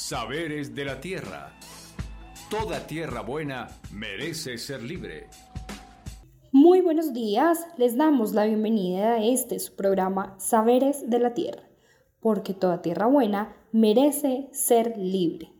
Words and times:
Saberes 0.00 0.74
de 0.74 0.86
la 0.86 0.98
Tierra. 0.98 1.52
Toda 2.48 2.86
tierra 2.86 3.20
buena 3.20 3.68
merece 3.92 4.56
ser 4.56 4.82
libre. 4.82 5.28
Muy 6.50 6.80
buenos 6.80 7.12
días, 7.12 7.66
les 7.76 7.98
damos 7.98 8.32
la 8.32 8.46
bienvenida 8.46 9.12
a 9.12 9.24
este 9.24 9.58
su 9.58 9.76
programa 9.76 10.34
Saberes 10.38 11.08
de 11.08 11.18
la 11.18 11.34
Tierra, 11.34 11.68
porque 12.18 12.54
toda 12.54 12.80
tierra 12.80 13.06
buena 13.06 13.54
merece 13.72 14.48
ser 14.52 14.96
libre. 14.96 15.52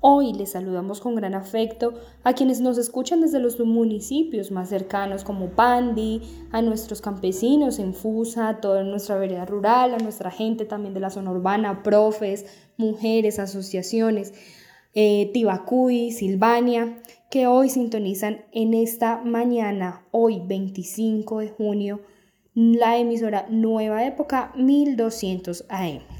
Hoy 0.00 0.34
les 0.34 0.52
saludamos 0.52 1.00
con 1.00 1.14
gran 1.14 1.34
afecto 1.34 1.94
a 2.22 2.34
quienes 2.34 2.60
nos 2.60 2.76
escuchan 2.76 3.22
desde 3.22 3.38
los 3.38 3.58
municipios 3.58 4.50
más 4.50 4.68
cercanos 4.68 5.24
como 5.24 5.50
Pandi, 5.50 6.20
a 6.52 6.60
nuestros 6.60 7.00
campesinos 7.00 7.78
en 7.78 7.94
Fusa, 7.94 8.60
toda 8.60 8.84
nuestra 8.84 9.16
vereda 9.16 9.46
rural, 9.46 9.94
a 9.94 9.98
nuestra 9.98 10.30
gente 10.30 10.66
también 10.66 10.92
de 10.92 11.00
la 11.00 11.10
zona 11.10 11.30
urbana, 11.30 11.82
profes, 11.82 12.44
mujeres, 12.76 13.38
asociaciones, 13.38 14.34
eh, 14.94 15.30
Tibacuy, 15.32 16.12
Silvania, 16.12 17.02
que 17.30 17.46
hoy 17.46 17.70
sintonizan 17.70 18.44
en 18.52 18.74
esta 18.74 19.22
mañana, 19.22 20.06
hoy 20.10 20.42
25 20.46 21.40
de 21.40 21.48
junio, 21.48 22.00
la 22.54 22.98
emisora 22.98 23.46
Nueva 23.50 24.06
Época 24.06 24.52
1200 24.56 25.64
AM. 25.68 26.15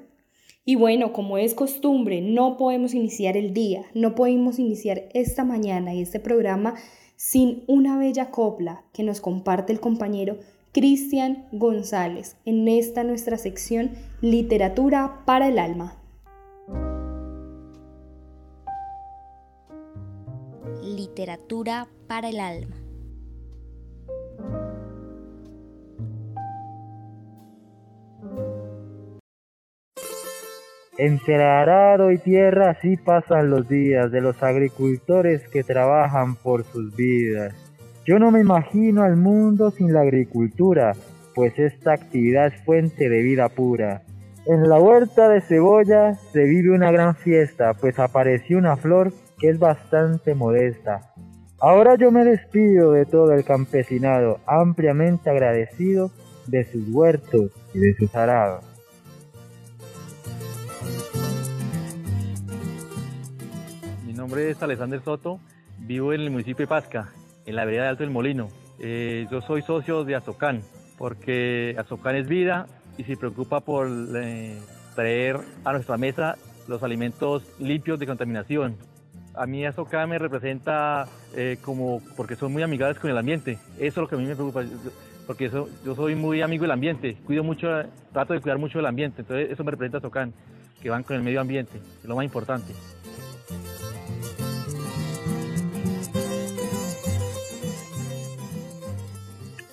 Y 0.65 0.75
bueno, 0.75 1.13
como 1.13 1.37
es 1.37 1.53
costumbre, 1.53 2.19
no 2.19 2.57
podemos 2.57 2.93
iniciar 2.93 3.37
el 3.37 3.53
día, 3.53 3.85
no 3.93 4.13
podemos 4.13 4.59
iniciar 4.59 5.07
esta 5.13 5.45
mañana 5.45 5.93
y 5.93 6.01
este 6.01 6.19
programa 6.19 6.75
sin 7.15 7.63
una 7.67 7.97
bella 7.97 8.29
copla 8.29 8.83
que 8.91 9.03
nos 9.03 9.21
comparte 9.21 9.71
el 9.71 9.79
compañero 9.79 10.37
Cristian 10.73 11.47
González 11.53 12.35
en 12.43 12.67
esta 12.67 13.05
nuestra 13.05 13.37
sección 13.37 13.91
Literatura 14.19 15.23
para 15.25 15.47
el 15.47 15.59
Alma. 15.59 16.02
Literatura 20.83 21.87
para 22.07 22.27
el 22.27 22.41
alma. 22.41 22.75
Entre 30.97 31.41
arado 31.41 32.11
y 32.11 32.17
tierra 32.17 32.71
así 32.71 32.97
pasan 32.97 33.49
los 33.49 33.69
días 33.69 34.11
de 34.11 34.19
los 34.19 34.43
agricultores 34.43 35.47
que 35.47 35.63
trabajan 35.63 36.35
por 36.35 36.65
sus 36.65 36.93
vidas. 36.95 37.55
Yo 38.05 38.19
no 38.19 38.29
me 38.29 38.41
imagino 38.41 39.03
al 39.03 39.15
mundo 39.15 39.71
sin 39.71 39.93
la 39.93 40.01
agricultura, 40.01 40.91
pues 41.33 41.57
esta 41.57 41.93
actividad 41.93 42.47
es 42.47 42.61
fuente 42.65 43.07
de 43.07 43.21
vida 43.21 43.47
pura. 43.47 44.01
En 44.45 44.67
la 44.67 44.79
huerta 44.81 45.29
de 45.29 45.39
cebolla 45.39 46.15
se 46.33 46.43
vive 46.43 46.75
una 46.75 46.91
gran 46.91 47.15
fiesta, 47.15 47.73
pues 47.73 47.97
apareció 47.99 48.57
una 48.57 48.75
flor 48.75 49.13
que 49.43 49.49
es 49.49 49.59
bastante 49.59 50.35
modesta. 50.35 51.13
Ahora 51.59 51.97
yo 51.97 52.11
me 52.11 52.23
despido 52.23 52.93
de 52.93 53.05
todo 53.05 53.33
el 53.33 53.43
campesinado, 53.43 54.39
ampliamente 54.47 55.29
agradecido 55.29 56.11
de 56.47 56.63
sus 56.63 56.87
huertos 56.87 57.51
y 57.73 57.79
de 57.79 57.93
sus 57.93 58.15
arados. 58.15 58.63
Mi 64.05 64.13
nombre 64.13 64.49
es 64.49 64.63
Alexander 64.63 65.01
Soto, 65.01 65.41
vivo 65.77 66.13
en 66.13 66.21
el 66.21 66.31
municipio 66.31 66.63
de 66.63 66.67
Pasca, 66.69 67.09
en 67.45 67.57
la 67.57 67.65
vereda 67.65 67.83
de 67.83 67.89
Alto 67.89 68.03
del 68.03 68.13
Molino. 68.13 68.47
Eh, 68.79 69.27
yo 69.29 69.41
soy 69.41 69.61
socio 69.61 70.05
de 70.05 70.15
Azocán, 70.15 70.61
porque 70.97 71.75
Azocán 71.77 72.15
es 72.15 72.29
vida 72.29 72.67
y 72.97 73.03
se 73.03 73.17
preocupa 73.17 73.59
por 73.59 73.89
eh, 74.15 74.57
traer 74.95 75.37
a 75.65 75.73
nuestra 75.73 75.97
mesa 75.97 76.37
los 76.69 76.81
alimentos 76.81 77.43
limpios 77.59 77.99
de 77.99 78.07
contaminación, 78.07 78.77
a 79.35 79.45
mí 79.45 79.65
eso 79.65 79.81
acá 79.81 80.05
me 80.05 80.19
representa 80.19 81.07
eh, 81.35 81.57
como 81.63 82.01
porque 82.15 82.35
son 82.35 82.53
muy 82.53 82.63
amigables 82.63 82.99
con 82.99 83.09
el 83.09 83.17
ambiente. 83.17 83.57
Eso 83.77 83.85
es 83.85 83.97
lo 83.97 84.07
que 84.07 84.15
a 84.15 84.17
mí 84.17 84.25
me 84.25 84.35
preocupa, 84.35 84.63
porque 85.25 85.45
eso, 85.45 85.69
yo 85.85 85.95
soy 85.95 86.15
muy 86.15 86.41
amigo 86.41 86.63
del 86.63 86.71
ambiente, 86.71 87.17
cuido 87.25 87.43
mucho, 87.43 87.67
trato 88.11 88.33
de 88.33 88.41
cuidar 88.41 88.57
mucho 88.57 88.79
el 88.79 88.85
ambiente, 88.85 89.21
entonces 89.21 89.51
eso 89.51 89.63
me 89.63 89.71
representa 89.71 89.99
Socán, 89.99 90.33
que 90.81 90.89
van 90.89 91.03
con 91.03 91.15
el 91.15 91.23
medio 91.23 91.41
ambiente, 91.41 91.77
es 91.77 92.05
lo 92.05 92.15
más 92.15 92.25
importante. 92.25 92.73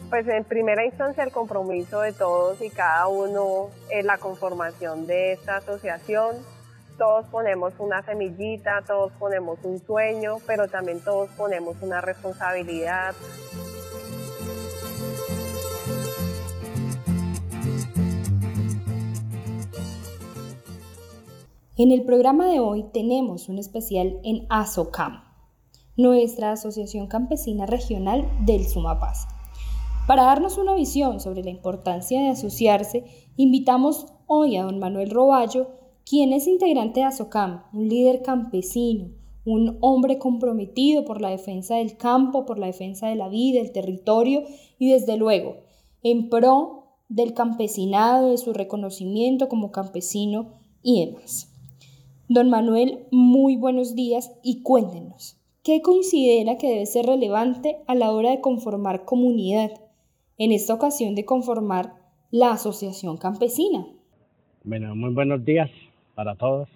Pues 0.08 0.26
en 0.26 0.42
primera 0.42 0.84
instancia 0.84 1.22
el 1.22 1.30
compromiso 1.30 2.00
de 2.00 2.12
todos 2.12 2.60
y 2.62 2.70
cada 2.70 3.06
uno 3.06 3.70
en 3.90 4.06
la 4.06 4.18
conformación 4.18 5.06
de 5.06 5.32
esta 5.32 5.58
asociación, 5.58 6.34
todos 7.00 7.24
ponemos 7.28 7.72
una 7.78 8.02
semillita, 8.02 8.84
todos 8.86 9.10
ponemos 9.18 9.58
un 9.62 9.78
sueño, 9.78 10.36
pero 10.46 10.68
también 10.68 11.00
todos 11.02 11.30
ponemos 11.30 11.76
una 11.80 12.02
responsabilidad. 12.02 13.14
En 21.78 21.90
el 21.90 22.04
programa 22.04 22.46
de 22.48 22.60
hoy 22.60 22.84
tenemos 22.92 23.48
un 23.48 23.58
especial 23.58 24.20
en 24.22 24.44
ASOCAM, 24.50 25.24
nuestra 25.96 26.52
Asociación 26.52 27.06
Campesina 27.06 27.64
Regional 27.64 28.28
del 28.44 28.66
Sumapaz. 28.66 29.26
Para 30.06 30.24
darnos 30.24 30.58
una 30.58 30.74
visión 30.74 31.18
sobre 31.18 31.42
la 31.42 31.48
importancia 31.48 32.20
de 32.20 32.28
asociarse, 32.28 33.06
invitamos 33.36 34.04
hoy 34.26 34.58
a 34.58 34.64
don 34.64 34.78
Manuel 34.78 35.10
Roballo, 35.10 35.79
quien 36.10 36.32
es 36.32 36.48
integrante 36.48 36.98
de 36.98 37.06
ASOCAM, 37.06 37.62
un 37.72 37.88
líder 37.88 38.22
campesino, 38.22 39.10
un 39.44 39.78
hombre 39.80 40.18
comprometido 40.18 41.04
por 41.04 41.20
la 41.20 41.30
defensa 41.30 41.76
del 41.76 41.96
campo, 41.96 42.44
por 42.46 42.58
la 42.58 42.66
defensa 42.66 43.06
de 43.06 43.14
la 43.14 43.28
vida, 43.28 43.60
el 43.60 43.70
territorio 43.70 44.42
y 44.76 44.90
desde 44.90 45.16
luego 45.16 45.58
en 46.02 46.28
pro 46.28 46.96
del 47.08 47.32
campesinado, 47.32 48.28
de 48.32 48.38
su 48.38 48.52
reconocimiento 48.52 49.48
como 49.48 49.70
campesino 49.70 50.54
y 50.82 51.06
demás. 51.06 51.48
Don 52.28 52.50
Manuel, 52.50 53.06
muy 53.12 53.54
buenos 53.54 53.94
días 53.94 54.32
y 54.42 54.62
cuéntenos, 54.62 55.36
¿qué 55.62 55.80
considera 55.80 56.58
que 56.58 56.70
debe 56.70 56.86
ser 56.86 57.06
relevante 57.06 57.76
a 57.86 57.94
la 57.94 58.10
hora 58.10 58.30
de 58.30 58.40
conformar 58.40 59.04
comunidad? 59.04 59.70
En 60.38 60.50
esta 60.50 60.74
ocasión 60.74 61.14
de 61.14 61.24
conformar 61.24 61.94
la 62.32 62.50
Asociación 62.50 63.16
Campesina. 63.16 63.86
Bueno, 64.64 64.96
muy 64.96 65.14
buenos 65.14 65.44
días 65.44 65.70
para 66.20 66.34
todos. 66.34 66.68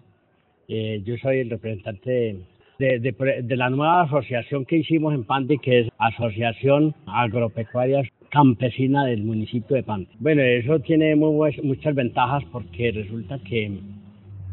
Eh, 0.69 1.03
yo 1.05 1.19
soy 1.19 1.41
el 1.41 1.50
representante 1.50 2.47
de, 2.78 2.99
de, 2.99 3.56
la 3.59 3.69
nueva 3.69 4.00
asociación 4.00 4.65
que 4.65 4.78
hicimos 4.78 5.12
en 5.12 5.25
Pandi, 5.25 5.59
que 5.59 5.81
es 5.81 5.88
Asociación 5.99 6.94
Agropecuaria 7.05 8.00
Campesina 8.31 9.05
del 9.05 9.22
municipio 9.22 9.77
de 9.77 9.82
Pandi. 9.82 10.09
Bueno, 10.19 10.41
eso 10.41 10.78
tiene 10.78 11.15
muchas 11.15 11.94
ventajas 11.94 12.43
porque 12.50 12.91
resulta 12.91 13.38
que, 13.41 13.71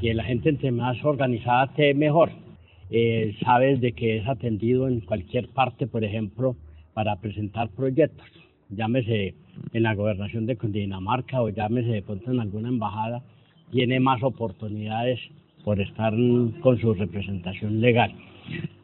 la 0.02 0.26
gente 0.26 0.50
entre 0.50 0.72
más 0.72 1.02
organizada 1.06 1.68
esté 1.68 1.94
mejor. 1.94 2.32
Eh, 2.90 3.34
sabes 3.46 3.80
de 3.80 3.94
que 3.94 4.18
es 4.18 4.28
atendido 4.28 4.90
en 4.90 5.00
cualquier 5.00 5.48
parte, 5.48 5.88
por 5.88 6.04
ejemplo, 6.04 6.58
para 6.94 7.16
presentar 7.16 7.70
proyectos. 7.70 8.28
Llámese 8.70 9.36
en 9.72 9.84
la 9.84 9.96
gobernación 9.96 10.46
de 10.48 10.58
Cundinamarca 10.58 11.42
o 11.42 11.48
llámese 11.48 11.92
de 11.92 12.02
pronto 12.02 12.30
en 12.30 12.42
alguna 12.42 12.68
embajada 12.68 13.24
tiene 13.72 14.00
más 14.00 14.22
oportunidades 14.24 15.20
por 15.64 15.80
estar 15.80 16.14
con 16.62 16.80
su 16.80 16.94
representación 16.94 17.82
legal. 17.82 18.14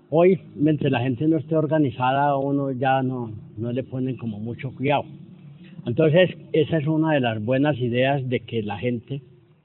Hoy, 0.09 0.39
mientras 0.55 0.91
la 0.91 1.01
gente 1.01 1.27
no 1.27 1.37
esté 1.37 1.55
organizada, 1.55 2.37
uno 2.37 2.71
ya 2.71 3.03
no, 3.03 3.31
no 3.57 3.71
le 3.71 3.83
ponen 3.83 4.15
como 4.15 4.39
mucho 4.39 4.73
cuidado. 4.73 5.03
Entonces, 5.85 6.31
esa 6.53 6.77
es 6.77 6.87
una 6.87 7.13
de 7.13 7.19
las 7.19 7.43
buenas 7.43 7.77
ideas 7.77 8.27
de 8.29 8.41
que 8.41 8.61
la 8.63 8.77
gente, 8.77 9.21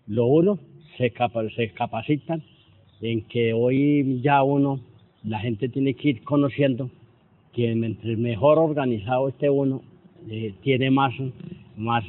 lo 0.06 0.26
uno, 0.26 0.58
se, 0.96 1.12
se 1.56 1.70
capacitan 1.70 2.42
en 3.00 3.22
que 3.22 3.52
hoy 3.52 4.20
ya 4.22 4.42
uno, 4.42 4.80
la 5.24 5.38
gente 5.38 5.68
tiene 5.68 5.94
que 5.94 6.10
ir 6.10 6.22
conociendo 6.22 6.90
que 7.52 7.74
mientras 7.74 8.16
mejor 8.18 8.58
organizado 8.58 9.28
esté 9.28 9.50
uno, 9.50 9.82
eh, 10.28 10.54
tiene 10.62 10.90
más 10.90 11.12
más, 11.76 12.04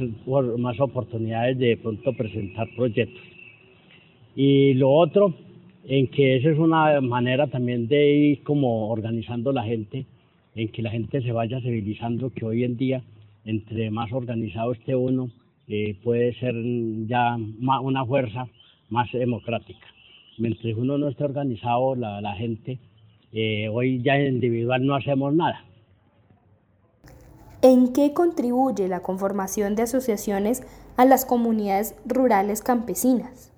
más 0.58 0.80
oportunidades 0.80 1.58
de, 1.58 1.78
pronto 1.78 2.14
presentar 2.14 2.68
proyectos. 2.76 3.22
Y 4.36 4.74
lo 4.74 4.92
otro, 4.92 5.34
en 5.86 6.08
que 6.08 6.38
esa 6.38 6.50
es 6.50 6.58
una 6.58 7.00
manera 7.02 7.48
también 7.48 7.88
de 7.88 8.14
ir 8.14 8.44
como 8.44 8.90
organizando 8.90 9.52
la 9.52 9.64
gente, 9.64 10.06
en 10.56 10.70
que 10.70 10.82
la 10.82 10.92
gente 10.92 11.22
se 11.22 11.32
vaya 11.32 11.60
civilizando, 11.62 12.32
que 12.32 12.46
hoy 12.46 12.64
en 12.64 12.78
día, 12.78 13.04
entre 13.46 13.90
más 13.92 14.12
organizado 14.12 14.72
esté 14.72 14.96
uno, 14.96 15.30
eh, 15.68 15.96
puede 16.04 16.34
ser 16.36 16.56
ya 17.08 17.38
una 17.38 18.06
fuerza 18.06 18.48
más 18.90 19.12
democrática. 19.12 19.88
mientras 20.38 20.76
uno 20.76 20.98
no 20.98 21.10
esté 21.10 21.24
organizado, 21.24 21.96
la, 21.96 22.22
la 22.22 22.34
gente, 22.36 22.80
eh, 23.32 23.68
hoy 23.70 24.02
ya 24.02 24.20
individual 24.20 24.86
no 24.86 24.96
hacemos 24.96 25.34
nada. 25.34 25.64
¿En 27.66 27.94
qué 27.94 28.12
contribuye 28.14 28.90
la 28.90 29.00
conformación 29.00 29.78
de 29.78 29.84
asociaciones 29.84 30.64
a 30.98 31.06
las 31.06 31.26
comunidades 31.26 31.96
rurales 32.06 32.62
campesinas? 32.62 33.54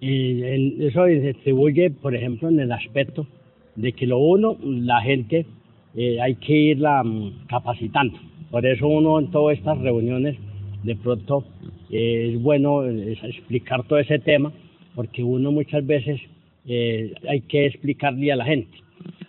Y 0.00 0.42
eso 0.84 1.06
se 1.06 1.20
distribuye, 1.20 1.90
por 1.90 2.14
ejemplo, 2.14 2.50
en 2.50 2.60
el 2.60 2.70
aspecto 2.72 3.26
de 3.74 3.94
que 3.94 4.06
lo 4.06 4.18
uno, 4.18 4.58
la 4.62 5.00
gente 5.00 5.46
eh, 5.94 6.20
hay 6.20 6.34
que 6.34 6.52
irla 6.52 7.02
mm, 7.02 7.46
capacitando. 7.48 8.18
Por 8.50 8.66
eso 8.66 8.86
uno 8.86 9.18
en 9.18 9.30
todas 9.30 9.56
estas 9.56 9.78
reuniones 9.78 10.36
de 10.82 10.94
pronto 10.94 11.42
eh, 11.88 12.32
es 12.34 12.42
bueno 12.42 12.84
explicar 12.84 13.84
todo 13.84 13.98
ese 13.98 14.18
tema, 14.18 14.52
porque 14.94 15.24
uno 15.24 15.50
muchas 15.52 15.86
veces 15.86 16.20
eh, 16.66 17.14
hay 17.26 17.40
que 17.40 17.64
explicarle 17.64 18.30
a 18.30 18.36
la 18.36 18.44
gente 18.44 18.76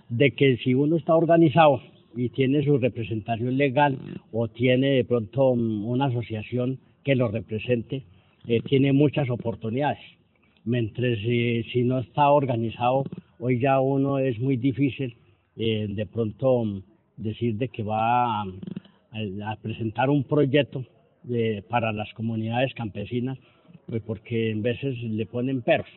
de 0.10 0.32
que 0.32 0.58
si 0.58 0.74
uno 0.74 0.98
está 0.98 1.16
organizado 1.16 1.80
y 2.16 2.30
tiene 2.30 2.64
su 2.64 2.78
representación 2.78 3.58
legal 3.58 3.98
o 4.32 4.48
tiene 4.48 4.92
de 4.92 5.04
pronto 5.04 5.50
una 5.50 6.06
asociación 6.06 6.80
que 7.04 7.16
lo 7.16 7.28
represente, 7.28 8.04
tiene 8.68 8.94
muchas 8.94 9.30
oportunidades 9.30 10.00
mientras 10.66 11.20
si 11.20 11.84
no 11.84 12.00
está 12.00 12.30
organizado, 12.30 13.06
hoy 13.40 13.60
ya 13.60 13.80
uno 13.80 14.18
es 14.18 14.38
muy 14.40 14.58
difícil 14.58 15.16
eh, 15.56 15.88
de 15.90 16.06
pronto 16.06 16.66
mm, 16.66 16.84
decir 17.18 17.56
de 17.56 17.70
que 17.70 17.84
va 17.84 18.42
a, 18.42 18.46
presentar 19.62 20.10
un 20.10 20.26
proyecto 20.26 20.84
para 21.70 21.94
las 21.94 22.14
comunidades 22.14 22.74
campesinas, 22.74 23.38
pues 23.88 24.02
porque 24.02 24.52
en 24.52 24.62
veces 24.62 25.02
le 25.02 25.26
ponen 25.26 25.62
perros. 25.62 25.88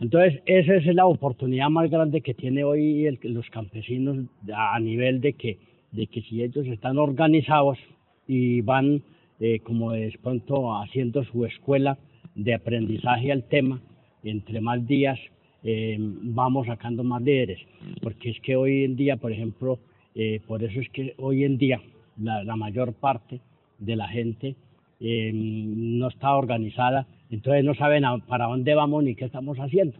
Entonces, 0.00 0.42
esa 0.46 0.76
es 0.76 0.86
la 0.94 1.06
oportunidad 1.06 1.68
más 1.68 1.90
grande 1.90 2.22
que 2.22 2.34
tiene 2.34 2.64
hoy 2.64 3.18
los 3.22 3.48
campesinos 3.50 4.16
a 4.54 4.78
nivel 4.80 5.20
de 5.20 5.34
que, 5.34 5.58
de 5.92 6.06
que 6.06 6.22
si 6.22 6.42
ellos 6.42 6.66
están 6.66 6.98
organizados 6.98 7.78
y 8.26 8.62
van 8.62 9.02
eh, 9.40 9.60
como 9.60 9.92
de 9.92 10.12
pronto 10.22 10.74
haciendo 10.74 11.24
su 11.24 11.44
escuela, 11.44 11.98
de 12.34 12.54
aprendizaje 12.54 13.32
al 13.32 13.44
tema, 13.44 13.80
entre 14.22 14.60
más 14.60 14.86
días 14.86 15.18
eh, 15.62 15.96
vamos 15.98 16.66
sacando 16.66 17.04
más 17.04 17.22
líderes, 17.22 17.58
porque 18.02 18.30
es 18.30 18.40
que 18.40 18.56
hoy 18.56 18.84
en 18.84 18.96
día, 18.96 19.16
por 19.16 19.32
ejemplo, 19.32 19.78
eh, 20.14 20.40
por 20.46 20.62
eso 20.62 20.80
es 20.80 20.88
que 20.90 21.14
hoy 21.18 21.44
en 21.44 21.58
día 21.58 21.80
la, 22.18 22.56
mayor 22.56 22.94
parte 22.94 23.40
de 23.78 23.96
la 23.96 24.08
gente 24.08 24.56
eh, 25.00 25.30
no 25.34 26.08
está 26.08 26.34
organizada, 26.34 27.06
entonces 27.30 27.64
no 27.64 27.74
saben 27.74 28.04
para 28.26 28.46
dónde 28.46 28.74
vamos 28.74 29.04
ni 29.04 29.14
qué 29.14 29.26
estamos 29.26 29.58
haciendo. 29.58 29.96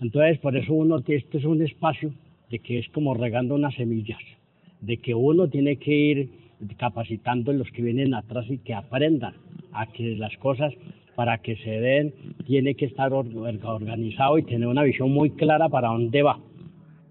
Entonces, 0.00 0.38
por 0.38 0.56
eso 0.56 0.72
uno, 0.74 0.98
este 1.06 1.38
es 1.38 1.44
un 1.44 1.62
espacio 1.62 2.12
de 2.50 2.58
que 2.58 2.78
es 2.78 2.88
como 2.90 3.14
regando 3.14 3.54
unas 3.54 3.74
semillas, 3.74 4.20
de 4.80 4.98
que 4.98 5.14
uno 5.14 5.48
tiene 5.48 5.76
que 5.76 5.94
ir 5.94 6.30
capacitando 6.76 7.52
los 7.52 7.70
que 7.70 7.82
vienen 7.82 8.14
atrás 8.14 8.46
y 8.48 8.58
que 8.58 8.74
aprendan 8.74 9.34
a 9.72 9.86
que 9.86 10.16
las 10.16 10.36
cosas 10.38 10.72
para 11.14 11.38
que 11.38 11.56
se 11.56 11.70
den, 11.70 12.14
tiene 12.46 12.74
que 12.76 12.84
estar 12.84 13.12
organizado 13.12 14.38
y 14.38 14.44
tener 14.44 14.68
una 14.68 14.84
visión 14.84 15.10
muy 15.10 15.30
clara 15.30 15.68
para 15.68 15.88
dónde 15.88 16.22
va. 16.22 16.38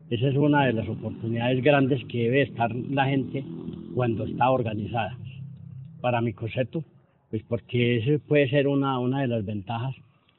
Esa 0.09 0.29
es 0.29 0.35
una 0.37 0.65
de 0.65 0.71
las 0.71 0.87
oportunidades 0.87 1.61
grandes 1.61 2.05
que 2.05 2.23
debe 2.23 2.43
estar 2.43 2.73
la 2.73 3.05
gente 3.07 3.43
cuando 3.93 4.23
está 4.23 4.49
organizada. 4.49 5.17
Para 5.99 6.21
mi 6.21 6.31
concepto, 6.31 6.85
pues 7.29 7.43
porque 7.47 7.97
eso 7.97 8.23
puede 8.27 8.49
ser 8.49 8.67
una, 8.67 8.99
una 8.99 9.21
de 9.21 9.27
las 9.27 9.45
ventajas 9.45 9.95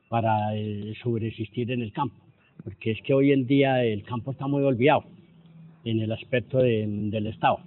para 0.08 0.56
eh, 0.56 0.94
sobreexistir 1.02 1.70
en 1.70 1.82
el 1.82 1.92
campo, 1.92 2.16
porque 2.64 2.92
es 2.92 3.02
que 3.02 3.14
hoy 3.14 3.32
en 3.32 3.46
día 3.46 3.84
el 3.84 4.02
campo 4.04 4.30
está 4.32 4.46
muy 4.46 4.62
olvidado 4.62 5.04
en 5.84 6.00
el 6.00 6.12
aspecto 6.12 6.58
del 6.58 7.26
Estado. 7.26 7.60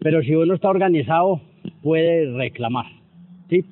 Pero 0.00 0.22
si 0.22 0.34
uno 0.34 0.54
está 0.54 0.68
organizado, 0.68 1.40
puede 1.82 2.30
reclamar, 2.32 2.86
¿sí? 3.48 3.64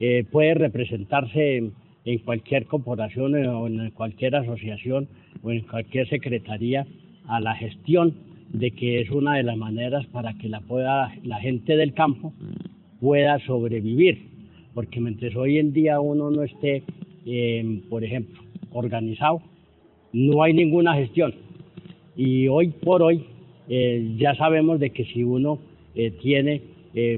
Eh, 0.00 0.24
puede 0.30 0.54
representarse 0.54 1.56
en, 1.56 2.18
cualquier 2.24 2.66
corporación 2.66 3.34
o 3.46 3.66
en 3.66 3.90
cualquier 3.90 4.34
asociación 4.36 5.08
o 5.42 5.52
en 5.52 5.60
cualquier 5.60 6.08
secretaría 6.08 6.86
a 7.28 7.40
la 7.40 7.54
gestión 7.54 8.14
de 8.52 8.72
que 8.72 9.00
es 9.00 9.10
una 9.10 9.36
de 9.36 9.44
las 9.44 9.56
maneras 9.56 10.06
para 10.06 10.34
que 10.34 10.48
la, 10.48 10.60
pueda, 10.60 11.14
la 11.22 11.38
gente 11.40 11.76
del 11.76 11.94
campo 11.94 12.32
pueda 13.02 13.38
sobrevivir. 13.40 14.30
Porque 14.72 15.00
mientras 15.00 15.34
hoy 15.34 15.58
en 15.58 15.72
día 15.72 16.00
uno 16.00 16.30
no 16.30 16.44
esté, 16.44 16.84
em, 17.26 17.80
por 17.90 18.04
ejemplo, 18.04 18.40
organizado, 18.70 19.42
no 20.12 20.42
hay 20.42 20.54
ninguna 20.54 20.94
gestión. 20.94 21.34
Y 22.16 22.46
hoy 22.46 22.68
por 22.68 23.02
hoy 23.02 23.24
eh, 23.68 24.14
ya 24.16 24.34
sabemos 24.36 24.78
de 24.78 24.90
que 24.90 25.04
si 25.04 25.24
uno 25.24 25.58
eh, 25.94 26.12
tiene, 26.22 26.62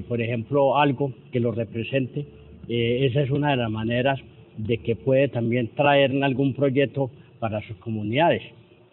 por 0.07 0.21
ejemplo, 0.21 0.77
algo 0.77 1.13
que 1.31 1.41
lo 1.41 1.51
represente, 1.51 2.25
eh, 2.67 3.05
esa 3.05 3.21
es 3.21 3.29
una 3.29 3.51
de 3.51 3.57
las 3.57 3.69
maneras 3.69 4.19
de 4.57 4.77
que 4.77 4.95
puede 4.95 5.27
también 5.27 5.69
traer 5.75 6.11
algún 6.23 6.53
proyecto 6.53 7.11
para 7.39 7.61
sus 7.67 7.77
comunidades, 7.77 8.41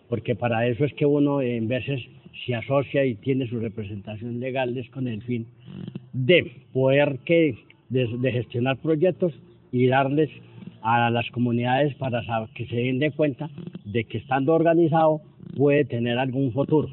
porque 0.09 0.35
para 0.35 0.67
eso 0.67 0.85
es 0.85 0.93
que 0.95 1.07
uno 1.07 1.41
en 1.41 1.69
veces 1.69 2.03
se 2.45 2.55
asocia 2.55 3.05
y 3.05 3.15
tiene 3.15 3.47
su 3.47 3.59
representación 3.61 4.41
legal 4.41 4.77
es 4.77 4.89
con 4.91 5.07
el 5.07 5.23
fin 5.23 5.47
de 6.13 6.65
poder 6.73 7.19
que 7.25 7.59
de, 7.89 8.33
gestionar 8.33 8.79
proyectos 8.79 9.33
y 9.71 9.87
darles 9.87 10.31
a 10.83 11.11
las 11.11 11.31
comunidades 11.31 11.95
para 11.97 12.23
que 12.55 12.67
se 12.67 12.77
den 12.77 12.99
de 12.99 13.11
cuenta 13.11 13.51
de 13.85 14.05
que 14.05 14.19
estando 14.19 14.55
organizado 14.55 15.21
puede 15.57 15.85
tener 15.85 16.19
algún 16.19 16.53
futuro. 16.53 16.89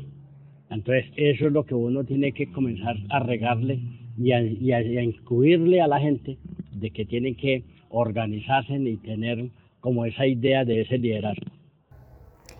Entonces, 0.69 1.05
eso 1.15 1.47
es 1.47 1.53
lo 1.53 1.65
que 1.65 1.73
uno 1.73 2.03
tiene 2.03 2.31
que 2.31 2.51
comenzar 2.51 2.95
a 3.09 3.19
regarle 3.19 3.79
y 4.17 4.31
a, 4.31 4.41
y 4.43 4.71
a 4.71 5.03
incluirle 5.03 5.81
a 5.81 5.87
la 5.87 5.99
gente 5.99 6.37
de 6.73 6.91
que 6.91 7.05
tienen 7.05 7.35
que 7.35 7.63
organizarse 7.89 8.75
y 8.75 8.97
tener 8.97 9.49
como 9.79 10.05
esa 10.05 10.27
idea 10.27 10.65
de 10.65 10.81
ese 10.81 10.97
liderazgo. 10.97 11.47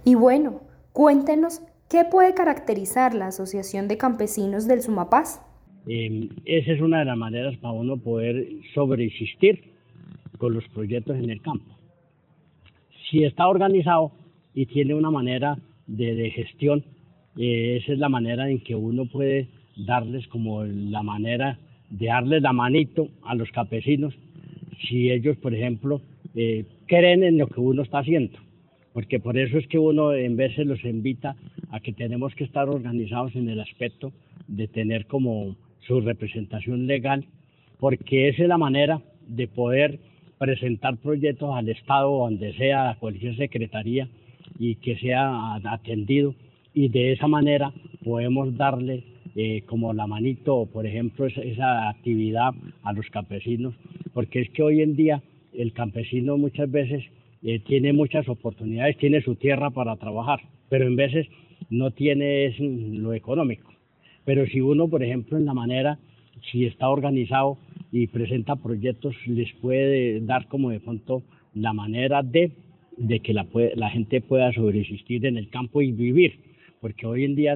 Y 0.04 0.16
bueno, 0.16 0.62
cuéntenos 0.94 1.62
qué 1.90 2.06
puede 2.10 2.34
caracterizar 2.34 3.14
la 3.14 3.28
Asociación 3.28 3.88
de 3.88 3.98
Campesinos 3.98 4.68
del 4.68 4.82
Sumapaz. 4.82 5.42
Eh, 5.88 6.30
esa 6.46 6.74
es 6.74 6.82
una 6.82 7.00
de 7.00 7.06
las 7.06 7.18
maneras 7.18 7.58
para 7.58 7.74
uno 7.74 7.98
poder 7.98 8.48
sobreexistir 8.74 9.64
con 10.38 10.54
los 10.54 10.68
proyectos 10.70 11.18
en 11.18 11.30
el 11.30 11.42
campo. 11.42 11.78
Si 13.10 13.24
está 13.24 13.48
organizado 13.48 14.12
y 14.54 14.66
tiene 14.66 14.94
una 14.94 15.12
manera 15.12 15.58
de, 15.88 16.30
gestión, 16.32 16.84
eh, 17.38 17.80
esa 17.82 17.94
es 17.94 18.00
la 18.00 18.10
manera 18.10 18.50
en 18.50 18.60
que 18.60 18.76
uno 18.76 19.06
puede 19.06 19.48
darles 19.76 20.28
como 20.28 20.64
la 20.64 21.02
manera 21.04 21.60
de 21.90 22.08
darles 22.08 22.42
la 22.42 22.54
manito 22.54 23.10
a 23.24 23.34
los 23.34 23.50
campesinos 23.52 24.14
si 24.88 25.10
ellos, 25.10 25.38
por 25.38 25.54
ejemplo, 25.54 26.02
eh, 26.36 26.66
creen 26.88 27.24
en 27.24 27.38
lo 27.38 27.48
que 27.48 27.60
uno 27.60 27.82
está 27.82 28.00
haciendo. 28.00 28.38
Porque 28.94 29.20
por 29.20 29.38
eso 29.38 29.58
es 29.58 29.68
que 29.68 29.78
uno 29.78 30.14
en 30.14 30.36
veces 30.36 30.66
los 30.66 30.84
invita 30.84 31.36
a 31.70 31.80
que 31.80 31.94
tenemos 31.94 32.34
que 32.36 32.44
estar 32.44 32.70
organizados 32.70 33.36
en 33.36 33.50
el 33.50 33.60
aspecto 33.60 34.12
de 34.48 34.68
tener 34.68 35.06
como 35.06 35.56
su 35.90 36.00
representación 36.02 36.86
legal, 36.86 37.26
porque 37.80 38.30
esa 38.30 38.44
es 38.44 38.48
la 38.48 38.60
manera 38.60 39.02
de 39.28 39.48
poder 39.48 40.00
presentar 40.38 40.98
proyectos 40.98 41.50
al 41.54 41.68
Estado, 41.68 42.10
donde 42.10 42.54
sea, 42.54 42.92
a 42.92 42.96
cualquier 42.96 43.36
secretaría, 43.36 44.08
y 44.60 44.76
que 44.76 44.98
sea 44.98 45.56
atendido. 45.56 46.36
Y 46.76 46.90
de 46.90 47.14
esa 47.14 47.28
manera 47.28 47.74
podemos 48.04 48.56
darle 48.56 49.04
eh, 49.36 49.64
como 49.66 49.92
la 49.94 50.06
manito, 50.06 50.68
por 50.72 50.86
ejemplo, 50.86 51.26
esa, 51.26 51.90
actividad 51.90 52.52
a 52.84 52.94
los 52.94 53.08
campesinos, 53.08 53.74
porque 54.14 54.42
es 54.42 54.50
que 54.52 54.62
hoy 54.62 54.82
en 54.82 54.96
día 54.96 55.24
el 55.54 55.74
campesino 55.74 56.38
muchas 56.38 56.70
veces 56.70 57.04
eh, 57.42 57.60
tiene 57.60 57.94
muchas 57.94 58.30
oportunidades, 58.30 58.98
tiene 58.98 59.22
su 59.22 59.36
tierra 59.36 59.72
para 59.72 59.96
trabajar, 59.96 60.40
pero 60.70 60.86
en 60.86 60.96
veces 60.96 61.28
no 61.72 61.90
tiene 61.92 62.54
lo 62.60 63.14
económico. 63.14 63.79
Pero 64.26 64.46
si 64.48 64.62
uno, 64.62 64.88
por 64.88 65.04
ejemplo, 65.04 65.38
en 65.38 65.46
la 65.46 65.54
manera, 65.54 66.00
si 66.52 66.66
está 66.66 66.90
organizado 66.90 67.58
y 67.92 68.08
presenta 68.08 68.56
proyectos, 68.56 69.16
les 69.26 69.52
puede 69.54 70.22
dar 70.22 70.48
como 70.48 70.70
de 70.70 70.80
pronto 70.80 71.24
la 71.54 71.74
manera 71.74 72.22
de, 72.22 72.52
de 72.98 73.20
que 73.20 73.34
la, 73.34 73.48
la 73.76 73.90
gente 73.90 74.22
pueda 74.22 74.54
sobreexistir 74.54 75.26
en 75.26 75.38
el 75.38 75.50
campo 75.50 75.82
y 75.82 75.92
vivir 75.92 76.50
porque 76.82 77.06
hoy 77.06 77.26
en 77.26 77.36
día 77.36 77.56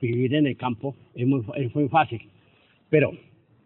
vivir 0.00 0.34
en 0.34 0.46
el 0.46 0.56
campo 0.56 0.94
es 1.14 1.26
muy, 1.26 1.44
es 1.56 1.74
muy 1.74 1.88
fácil, 1.88 2.28
pero 2.90 3.12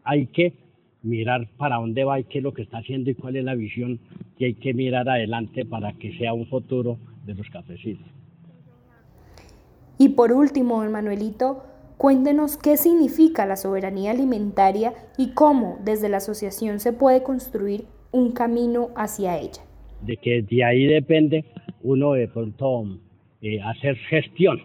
hay 0.04 0.26
que 0.26 0.54
mirar 1.02 1.48
para 1.56 1.76
dónde 1.76 2.04
va 2.04 2.20
y 2.20 2.24
qué 2.24 2.38
es 2.38 2.44
lo 2.44 2.52
que 2.52 2.62
está 2.62 2.78
haciendo 2.78 3.10
y 3.10 3.14
cuál 3.14 3.36
es 3.36 3.44
la 3.44 3.54
visión 3.54 4.00
que 4.36 4.46
hay 4.46 4.54
que 4.54 4.74
mirar 4.74 5.08
adelante 5.08 5.64
para 5.64 5.92
que 5.94 6.16
sea 6.18 6.34
un 6.34 6.46
futuro 6.46 6.98
de 7.24 7.34
los 7.34 7.48
campesinos. 7.50 8.06
Y 9.98 10.10
por 10.10 10.32
último, 10.32 10.84
Manuelito, 10.88 11.62
cuéntenos 11.98 12.56
qué 12.56 12.76
significa 12.76 13.44
la 13.44 13.56
soberanía 13.56 14.12
alimentaria 14.12 14.94
y 15.18 15.34
cómo 15.34 15.78
desde 15.84 16.08
la 16.08 16.18
asociación 16.18 16.80
se 16.80 16.92
puede 16.94 17.22
construir 17.22 17.84
un 18.10 18.32
camino 18.32 18.88
hacia 18.96 19.38
ella. 19.38 19.62
de 20.00 20.16
que 20.16 20.42
de 20.42 20.64
ahí 20.64 20.86
depende 20.86 21.44
uno 21.82 22.12
de 22.12 22.28
pronto 22.28 22.84
eh, 23.42 23.60
hacer 23.60 23.96
gestión 24.08 24.60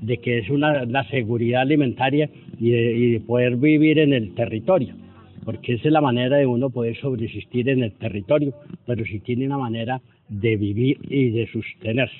de 0.00 0.16
que 0.18 0.38
es 0.38 0.48
una 0.48 0.84
la 0.86 1.06
seguridad 1.10 1.62
alimentaria 1.62 2.30
y 2.58 3.12
de 3.12 3.20
poder 3.20 3.56
vivir 3.56 3.98
en 3.98 4.12
el 4.12 4.34
territorio 4.34 4.94
porque 5.44 5.74
esa 5.74 5.88
es 5.88 5.92
la 5.92 6.00
manera 6.00 6.36
de 6.36 6.46
uno 6.46 6.70
poder 6.70 6.96
sobreexistir 7.00 7.68
en 7.68 7.82
el 7.82 7.92
territorio, 7.92 8.54
pero 8.86 9.04
si 9.04 9.20
tiene 9.20 9.46
una 9.46 9.58
manera 9.58 10.00
de 10.28 10.56
vivir 10.56 10.98
y 11.02 11.30
de 11.30 11.46
sostenerse. 11.48 12.14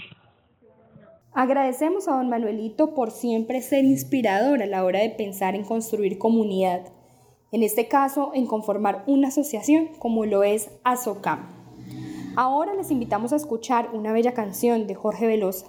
Agradecemos 1.32 2.08
a 2.08 2.16
don 2.16 2.28
Manuelito 2.28 2.92
por 2.92 3.12
siempre 3.12 3.62
ser 3.62 3.84
inspirador 3.84 4.62
a 4.62 4.66
la 4.66 4.84
hora 4.84 4.98
de 4.98 5.10
pensar 5.10 5.54
en 5.54 5.62
construir 5.62 6.18
comunidad, 6.18 6.88
en 7.52 7.62
este 7.62 7.86
caso 7.86 8.32
en 8.34 8.46
conformar 8.46 9.04
una 9.06 9.28
asociación 9.28 9.90
como 10.00 10.26
lo 10.26 10.42
es 10.42 10.70
ASOCAM. 10.82 11.46
Ahora 12.34 12.74
les 12.74 12.90
invitamos 12.90 13.32
a 13.32 13.36
escuchar 13.36 13.90
una 13.92 14.12
bella 14.12 14.34
canción 14.34 14.88
de 14.88 14.96
Jorge 14.96 15.28
Velosa, 15.28 15.66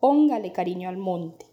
Póngale 0.00 0.52
cariño 0.52 0.88
al 0.88 0.96
monte. 0.96 1.46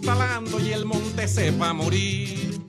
Talando 0.00 0.60
y 0.60 0.72
el 0.72 0.84
monte 0.84 1.28
se 1.28 1.50
va 1.50 1.70
a 1.70 1.72
morir. 1.72 2.60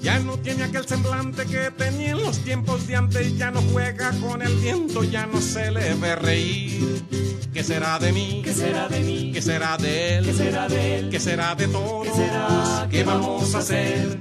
Ya 0.00 0.18
no 0.20 0.38
tiene 0.38 0.64
aquel 0.64 0.86
semblante 0.86 1.44
que 1.46 1.70
tenía 1.70 2.10
en 2.10 2.22
los 2.22 2.38
tiempos 2.38 2.86
de 2.86 2.96
antes, 2.96 3.36
ya 3.36 3.50
no 3.50 3.60
juega 3.72 4.12
con 4.20 4.42
el 4.42 4.54
viento, 4.56 5.04
ya 5.04 5.26
no 5.26 5.40
se 5.40 5.70
le 5.70 5.94
ve 5.94 6.16
reír. 6.16 7.04
¿Qué 7.52 7.64
será 7.64 7.98
de 7.98 8.12
mí? 8.12 8.42
¿Qué 8.44 8.52
será 8.52 8.88
de 8.88 9.00
mí? 9.00 9.32
¿Qué 9.32 9.42
será 9.42 9.76
de 9.76 10.16
él? 10.18 10.24
¿Qué 10.24 10.32
será 10.32 10.68
de 10.68 10.98
él? 10.98 11.10
¿Qué 11.10 11.20
será 11.20 11.54
de 11.54 11.68
todos? 11.68 12.06
¿Qué 12.06 12.14
será? 12.14 12.88
¿Qué 12.90 13.04
vamos 13.04 13.54
a 13.54 13.58
hacer? 13.58 14.20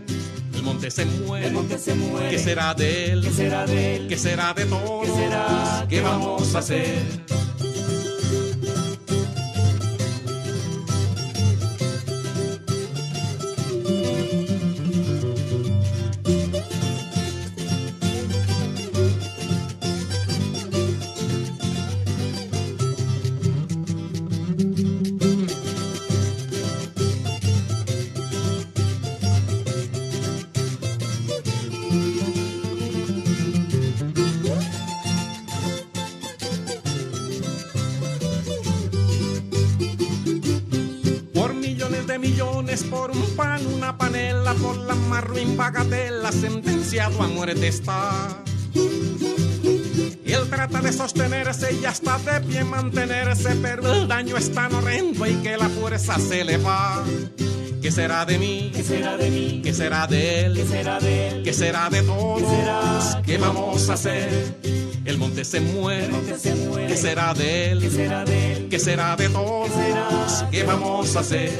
El 0.55 0.63
monte 0.63 0.89
se 0.91 1.05
muere. 1.05 1.47
El 1.47 1.53
monte 1.53 1.77
se 1.77 1.93
muere. 1.93 2.29
¿Qué 2.29 2.39
será 2.39 2.73
de 2.73 3.11
él? 3.11 3.21
¿Qué 3.23 3.31
será 3.31 3.65
de 3.65 3.95
él? 3.95 4.07
¿Qué 4.07 4.17
será 4.17 4.53
de 4.53 4.65
todos? 4.65 5.05
¿Qué 5.05 5.13
será? 5.13 5.85
¿Qué 5.87 6.01
vamos 6.01 6.55
a 6.55 6.59
hacer? 6.59 7.03
Por 42.89 43.11
un 43.11 43.35
pan, 43.35 43.65
una 43.67 43.97
panela 43.97 44.53
por 44.55 44.77
la 44.77 44.95
más 44.95 45.23
ruin 45.23 45.57
bagatela, 45.57 46.31
sentenciado 46.31 47.21
a 47.21 47.27
muerte 47.27 47.67
está. 47.67 48.43
Y 48.73 50.31
él 50.31 50.49
trata 50.49 50.81
de 50.81 50.91
sostenerse 50.91 51.73
y 51.73 51.85
hasta 51.85 52.17
de 52.19 52.41
pie 52.41 52.63
mantenerse, 52.63 53.55
pero 53.61 53.93
el 53.93 54.07
daño 54.07 54.37
es 54.37 54.51
tan 54.51 54.73
horrendo 54.73 55.25
y 55.25 55.35
que 55.35 55.57
la 55.57 55.69
fuerza 55.69 56.17
se 56.19 56.43
le 56.43 56.57
va. 56.57 57.03
¿Qué 57.81 57.91
será 57.91 58.25
de 58.25 58.37
mí? 58.37 58.71
¿Qué 58.75 58.83
será 58.83 59.17
de 59.17 59.29
mí? 59.29 59.61
¿Qué 59.63 59.73
será 59.73 60.07
de 60.07 60.45
él? 60.45 60.55
¿Qué 60.55 60.65
será 60.65 60.99
de 60.99 61.27
él? 61.29 61.43
¿Qué 61.43 61.53
será 61.53 61.89
de 61.89 62.01
todos? 62.01 62.41
¿Qué, 62.41 62.47
será? 62.47 63.21
¿Qué 63.25 63.37
vamos 63.37 63.89
a 63.89 63.93
hacer? 63.93 64.55
El 65.05 65.17
monte 65.17 65.45
se 65.45 65.61
muere. 65.61 66.05
El 66.05 66.11
monte 66.11 66.37
se 66.37 66.55
muere. 66.55 66.87
¿Qué 66.87 66.97
será 66.97 67.33
de 67.33 67.71
él? 67.71 67.79
¿Qué 67.79 67.89
será 67.89 68.25
de 68.25 68.53
él? 68.53 68.67
¿Qué 68.69 68.79
será 68.79 69.15
de 69.15 69.29
todos? 69.29 69.69
¿Qué, 69.69 69.83
será? 69.83 70.49
¿Qué 70.51 70.63
vamos 70.63 71.15
a 71.15 71.19
hacer? 71.19 71.51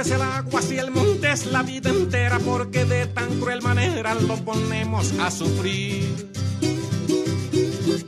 Es 0.00 0.10
el 0.10 0.22
agua, 0.22 0.62
si 0.62 0.78
el 0.78 0.90
monte 0.90 1.30
es 1.30 1.46
la 1.46 1.62
vida 1.62 1.90
entera, 1.90 2.38
porque 2.38 2.84
de 2.84 3.06
tan 3.06 3.40
cruel 3.40 3.62
manera 3.62 4.14
lo 4.14 4.36
ponemos 4.36 5.12
a 5.20 5.30
sufrir. 5.30 6.30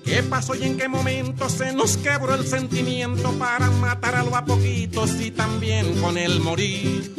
¿Qué 0.04 0.22
pasó 0.22 0.54
y 0.54 0.62
en 0.62 0.76
qué 0.76 0.88
momento 0.88 1.48
se 1.48 1.72
nos 1.72 1.96
quebró 1.96 2.34
el 2.34 2.46
sentimiento 2.46 3.32
para 3.32 3.70
matarlo 3.70 4.36
a 4.36 4.44
poquitos 4.44 5.10
y 5.20 5.30
también 5.30 6.00
con 6.00 6.16
el 6.16 6.40
morir? 6.40 7.12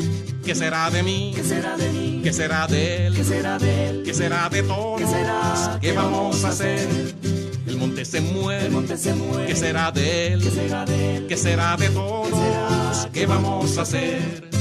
¿Qué 0.46 0.56
será 0.56 0.90
de 0.90 1.04
mí? 1.04 1.34
¿Qué 1.36 1.44
será 1.44 1.76
de 1.76 1.90
mí? 1.90 2.22
¿Qué 2.24 2.32
será 2.34 2.68
de 2.68 3.08
él? 3.08 3.16
¿Qué 3.16 3.24
será 3.24 3.60
de 3.60 3.90
él? 3.90 4.04
¿Qué 4.06 4.14
será 4.14 4.50
de 4.50 4.64
todos? 4.64 5.02
¿Qué 5.02 5.08
será? 5.08 5.80
¿Qué 5.82 5.92
vamos 5.92 6.44
a 6.44 6.50
hacer? 6.50 6.88
El 7.68 7.78
monte 7.78 8.06
se 8.06 8.22
muere. 8.22 8.68
El 8.68 8.72
monte 8.72 8.98
se 8.98 9.14
muere. 9.14 9.48
¿Qué 9.48 9.56
será 9.56 9.92
de 9.92 10.34
él? 10.34 10.42
¿Qué 10.42 10.52
será 10.52 10.86
de 10.86 11.18
él? 11.18 11.28
¿Qué 11.28 11.38
será 11.38 11.78
de 11.78 11.90
todos? 11.90 13.06
¿Qué? 13.12 13.20
¿Qué 13.22 13.26
vamos 13.26 13.78
a 13.78 13.82
hacer? 13.82 14.55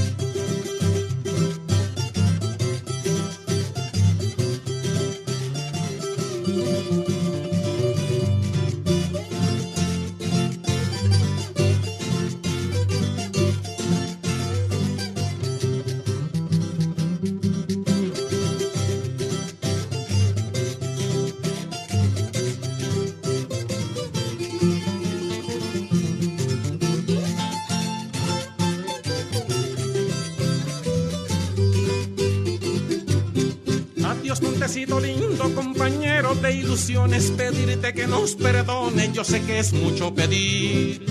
Lindo, 35.00 35.54
compañero 35.54 36.34
de 36.34 36.54
ilusiones, 36.54 37.30
pedirte 37.30 37.92
que 37.92 38.06
nos 38.06 38.34
perdone, 38.34 39.10
yo 39.12 39.24
sé 39.24 39.42
que 39.42 39.58
es 39.58 39.72
mucho 39.72 40.14
pedir. 40.14 41.04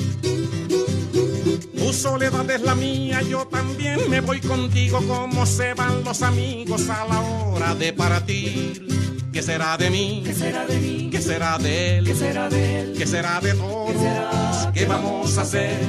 Tu 1.78 1.94
soledad 1.94 2.50
es 2.50 2.62
la 2.62 2.75
mía, 2.75 3.22
yo 3.22 3.46
también 3.48 4.10
me 4.10 4.22
voy 4.22 4.40
contigo, 4.42 5.00
como 5.08 5.46
se 5.46 5.74
van 5.74 6.04
los 6.04 6.22
amigos 6.22 6.90
a 6.90 7.06
la 7.06 7.20
hora 7.20 7.75
de 7.75 7.94
partir. 7.94 8.88
¿Qué 9.32 9.42
será 9.42 9.78
de 9.78 9.90
mí? 9.90 10.22
¿Qué 10.25 10.34
será 10.34 10.66
de 10.66 10.78
mí? 10.78 11.10
¿Qué 11.12 11.22
será 11.22 11.58
de 11.58 11.98
él? 11.98 12.06
¿Qué 12.06 12.16
será 12.16 12.50
de 12.50 12.80
él? 12.80 12.94
¿Qué 12.98 13.08
será 13.08 13.42
de 13.42 13.54
todos? 13.54 13.92
¿Qué, 13.92 13.98
será? 14.00 14.72
¿Qué 14.74 14.86
vamos 14.86 15.38
a 15.38 15.42
hacer? 15.42 15.80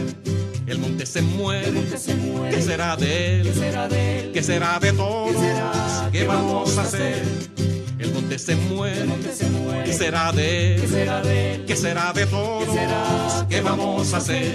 El 0.67 0.79
monte 0.79 1.05
se 1.05 1.21
muere. 1.21 1.69
El 1.69 1.75
monte 1.75 1.99
se 1.99 2.15
muere. 2.15 2.57
¿Qué 2.57 2.63
será 2.63 2.97
de 2.97 3.41
él? 3.41 3.47
¿Qué 3.47 3.55
será 3.55 3.89
de 3.89 4.21
él? 4.21 4.33
¿Qué 4.33 4.43
será 4.43 4.79
de 4.79 4.93
todos? 4.93 5.33
¿Qué, 5.33 5.39
será? 5.39 6.09
¿Qué 6.11 6.27
vamos 6.27 6.79
a 6.79 6.83
hacer? 6.83 7.23
Se 8.38 8.57
muere. 8.57 9.07
Se. 9.33 9.47
¿Qué 9.85 9.93
será 9.93 10.33
de 10.33 10.75
él? 10.75 10.81
¿Qué 10.81 10.88
será 10.88 11.23
de 11.23 11.55
él? 11.55 11.64
¿Qué 11.67 11.76
será 11.76 12.12
de 12.12 12.26
todos? 12.26 12.64
¿Qué, 12.64 12.73
será? 12.73 13.47
¿Qué 13.49 13.61
vamos 13.61 14.12
a 14.12 14.17
hacer? 14.17 14.55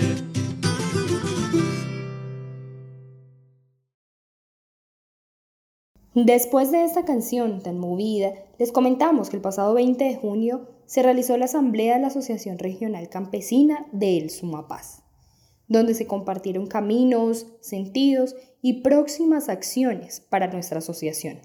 Después 6.13 6.71
de 6.71 6.83
esta 6.83 7.05
canción 7.05 7.61
tan 7.63 7.79
movida, 7.79 8.33
les 8.57 8.73
comentamos 8.73 9.29
que 9.29 9.37
el 9.37 9.41
pasado 9.41 9.73
20 9.75 10.03
de 10.03 10.15
junio 10.15 10.67
se 10.85 11.01
realizó 11.01 11.37
la 11.37 11.45
asamblea 11.45 11.95
de 11.95 12.01
la 12.01 12.07
Asociación 12.07 12.59
Regional 12.59 13.07
Campesina 13.07 13.85
de 13.93 14.17
El 14.17 14.29
Sumapaz, 14.29 15.03
donde 15.69 15.93
se 15.93 16.05
compartieron 16.05 16.67
caminos, 16.67 17.47
sentidos 17.61 18.35
y 18.61 18.81
próximas 18.81 19.47
acciones 19.47 20.19
para 20.19 20.47
nuestra 20.47 20.79
asociación. 20.79 21.39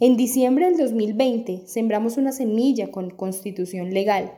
En 0.00 0.16
diciembre 0.16 0.66
del 0.66 0.76
2020 0.76 1.68
sembramos 1.68 2.16
una 2.16 2.32
semilla 2.32 2.90
con 2.90 3.10
constitución 3.10 3.94
legal. 3.94 4.32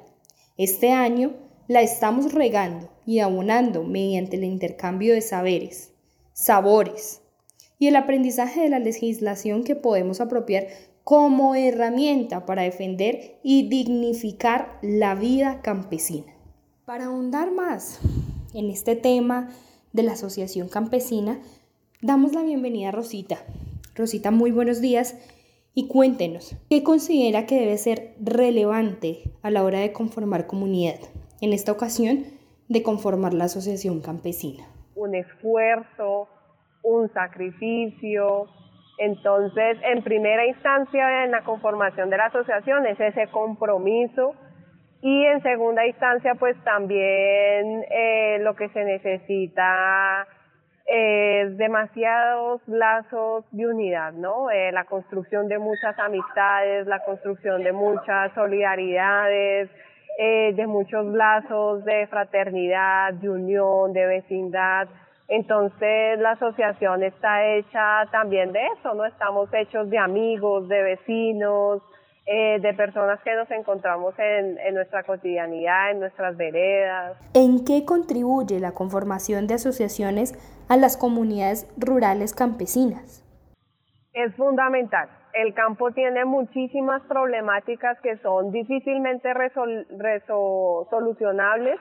Este 0.59 0.93
año 0.93 1.33
la 1.67 1.81
estamos 1.81 2.35
regando 2.35 2.91
y 3.07 3.21
abonando 3.21 3.83
mediante 3.83 4.37
el 4.37 4.45
intercambio 4.45 5.15
de 5.15 5.23
saberes, 5.23 5.93
sabores 6.35 7.23
y 7.79 7.87
el 7.87 7.97
aprendizaje 7.97 8.61
de 8.61 8.69
la 8.69 8.81
legislación 8.81 9.65
que 9.65 9.77
podemos 9.77 10.21
apropiar 10.21 10.67
como 11.05 11.55
herramienta 11.55 12.45
para 12.45 12.63
defender 12.63 13.39
y 13.43 13.67
dignificar 13.71 14.79
la 14.83 15.15
vida 15.15 15.63
campesina. 15.63 16.35
Para 16.85 17.07
ahondar 17.07 17.51
más 17.51 17.99
en 18.53 18.69
este 18.69 18.95
tema 18.95 19.49
de 19.95 20.03
la 20.03 20.13
Asociación 20.13 20.69
Campesina, 20.69 21.41
damos 22.03 22.35
la 22.35 22.43
bienvenida 22.43 22.91
a 22.91 22.93
Rosita. 22.93 23.43
Rosita, 23.95 24.31
muy 24.31 24.51
buenos 24.51 24.83
días 24.83 25.15
y 25.79 25.89
cuéntenos, 25.89 26.57
¿qué 26.71 26.83
considera 26.83 27.45
que 27.45 27.61
debe 27.61 27.77
ser 27.77 28.15
relevante 28.19 29.25
a 29.43 29.51
la 29.51 29.63
hora 29.63 29.81
de 29.81 29.93
conformar 29.93 30.47
comunidad? 30.47 30.99
En 31.43 31.53
esta 31.53 31.71
ocasión, 31.71 32.25
de 32.71 32.83
conformar 32.83 33.35
la 33.35 33.45
Asociación 33.45 34.01
Campesina. 34.01 34.65
Un 34.95 35.15
esfuerzo, 35.15 36.29
un 36.83 37.13
sacrificio, 37.13 38.47
entonces, 38.97 39.77
en 39.93 40.03
primera 40.03 40.47
instancia, 40.47 41.25
en 41.25 41.31
la 41.31 41.45
conformación 41.45 42.09
de 42.09 42.17
la 42.17 42.27
asociación 42.27 42.87
es 42.87 42.99
ese 42.99 43.27
compromiso 43.29 44.35
y 45.03 45.27
en 45.27 45.43
segunda 45.43 45.87
instancia, 45.87 46.37
pues 46.37 46.57
también 46.65 47.85
eh, 47.91 48.39
lo 48.41 48.57
que 48.57 48.71
se 48.71 48.83
necesita 48.83 50.27
es 50.87 51.57
demasiados 51.57 52.61
lazos 52.69 53.45
de 53.51 53.67
unidad, 53.67 54.13
¿no? 54.13 54.51
Eh, 54.51 54.71
la 54.73 54.85
construcción 54.85 55.49
de 55.49 55.59
muchas 55.59 55.99
amistades, 55.99 56.87
la 56.87 57.05
construcción 57.05 57.65
de 57.65 57.73
muchas 57.73 58.33
solidaridades, 58.35 59.69
eh, 60.19 60.53
de 60.55 60.67
muchos 60.67 61.07
lazos 61.07 61.85
de 61.85 62.07
fraternidad, 62.07 63.15
de 63.15 63.29
unión, 63.29 63.93
de 63.93 64.07
vecindad. 64.07 64.89
Entonces 65.29 66.21
la 66.21 66.33
asociación 66.33 67.03
está 67.03 67.45
hecha 67.45 68.07
también 68.13 68.53
de 68.53 68.65
eso, 68.79 68.95
¿no? 68.95 69.05
Estamos 69.05 69.53
hechos 69.53 69.91
de 69.91 69.99
amigos, 69.99 70.69
de 70.69 70.83
vecinos, 70.83 71.83
eh, 72.27 72.59
de 72.61 72.75
personas 72.75 73.21
que 73.23 73.35
nos 73.35 73.49
encontramos 73.53 74.19
en, 74.19 74.59
en 74.59 74.75
nuestra 74.75 75.05
cotidianidad, 75.05 75.93
en 75.93 76.01
nuestras 76.01 76.37
veredas. 76.37 77.17
¿En 77.35 77.65
qué 77.65 77.85
contribuye 77.85 78.59
la 78.59 78.73
conformación 78.73 79.47
de 79.47 79.55
asociaciones 79.55 80.35
a 80.69 80.77
las 80.77 80.97
comunidades 80.97 81.73
rurales 81.79 82.35
campesinas? 82.35 83.23
Es 84.13 84.35
fundamental. 84.35 85.09
El 85.35 85.55
campo 85.55 85.93
tiene 85.93 86.25
muchísimas 86.25 87.03
problemáticas 87.03 88.01
que 88.01 88.17
son 88.19 88.51
difícilmente 88.51 89.33
resol 89.35 89.87
resol 89.99 90.87
solucionables 90.91 91.79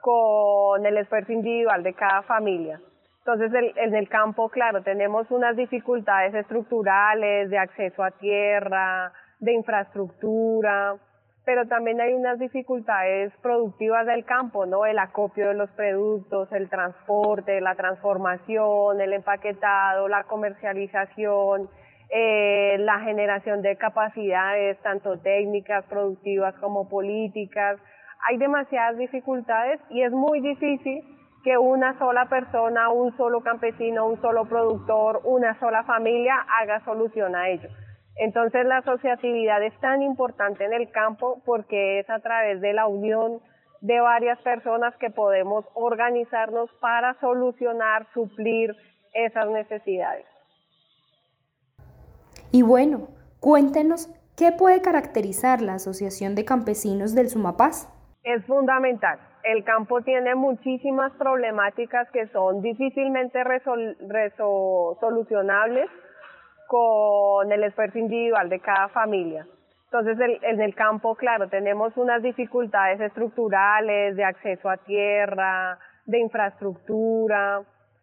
con 0.00 0.84
el 0.84 0.96
esfuerzo 0.96 1.32
individual 1.32 1.82
de 1.82 1.92
cada 1.92 2.22
familia. 2.22 2.80
Entonces, 3.18 3.52
el, 3.52 3.76
en 3.76 3.94
el 3.94 4.08
campo, 4.08 4.48
claro, 4.48 4.82
tenemos 4.82 5.30
unas 5.30 5.54
dificultades 5.56 6.34
estructurales 6.34 7.50
de 7.50 7.58
acceso 7.58 8.02
a 8.02 8.10
tierra, 8.12 9.12
de 9.40 9.52
infraestructura, 9.52 10.96
pero 11.44 11.66
también 11.66 12.00
hay 12.00 12.12
unas 12.12 12.38
dificultades 12.38 13.32
productivas 13.42 14.06
del 14.06 14.24
campo, 14.24 14.66
¿no? 14.66 14.86
El 14.86 14.98
acopio 14.98 15.48
de 15.48 15.54
los 15.54 15.70
productos, 15.70 16.52
el 16.52 16.68
transporte, 16.68 17.60
la 17.60 17.74
transformación, 17.74 19.00
el 19.00 19.12
empaquetado, 19.12 20.06
la 20.08 20.24
comercialización, 20.24 21.68
eh, 22.10 22.76
la 22.78 23.00
generación 23.00 23.62
de 23.62 23.76
capacidades, 23.76 24.78
tanto 24.82 25.18
técnicas, 25.18 25.84
productivas 25.86 26.54
como 26.56 26.88
políticas 26.88 27.80
hay 28.28 28.36
demasiadas 28.36 28.98
dificultades 28.98 29.80
y 29.90 30.02
es 30.02 30.12
muy 30.12 30.40
difícil 30.40 31.02
que 31.42 31.56
una 31.56 31.98
sola 31.98 32.26
persona, 32.26 32.90
un 32.90 33.16
solo 33.16 33.40
campesino, 33.40 34.06
un 34.06 34.20
solo 34.20 34.44
productor, 34.44 35.22
una 35.24 35.58
sola 35.58 35.84
familia 35.84 36.34
haga 36.60 36.84
solución 36.84 37.34
a 37.34 37.48
ello. 37.48 37.68
Entonces 38.20 38.66
la 38.66 38.78
asociatividad 38.78 39.62
es 39.62 39.72
tan 39.80 40.02
importante 40.02 40.62
en 40.62 40.74
el 40.74 40.90
campo 40.90 41.40
porque 41.46 42.00
es 42.00 42.10
a 42.10 42.18
través 42.18 42.60
de 42.60 42.74
la 42.74 42.86
unión 42.86 43.40
de 43.80 43.98
varias 43.98 44.38
personas 44.42 44.94
que 44.96 45.08
podemos 45.08 45.64
organizarnos 45.72 46.68
para 46.82 47.18
solucionar, 47.20 48.06
suplir 48.12 48.76
esas 49.14 49.48
necesidades. 49.48 50.26
Y 52.52 52.60
bueno, 52.60 53.08
cuéntenos 53.40 54.12
qué 54.36 54.52
puede 54.52 54.82
caracterizar 54.82 55.62
la 55.62 55.74
Asociación 55.74 56.34
de 56.34 56.44
Campesinos 56.44 57.14
del 57.14 57.30
Sumapaz 57.30 57.88
es 58.22 58.44
fundamental. 58.44 59.18
El 59.44 59.64
campo 59.64 60.02
tiene 60.02 60.34
muchísimas 60.34 61.10
problemáticas 61.12 62.06
que 62.10 62.26
son 62.28 62.60
difícilmente 62.60 63.42
resol 63.44 63.96
solucionables 65.00 65.88
con 66.70 67.50
el 67.50 67.64
esfuerzo 67.64 67.98
individual 67.98 68.48
de 68.48 68.60
cada 68.60 68.86
familia. 68.90 69.44
Entonces, 69.86 70.16
en 70.42 70.60
el 70.60 70.72
campo, 70.76 71.16
claro, 71.16 71.48
tenemos 71.48 71.96
unas 71.96 72.22
dificultades 72.22 73.00
estructurales 73.00 74.14
de 74.14 74.22
acceso 74.22 74.70
a 74.70 74.76
tierra, 74.76 75.80
de 76.06 76.20
infraestructura, 76.20 77.62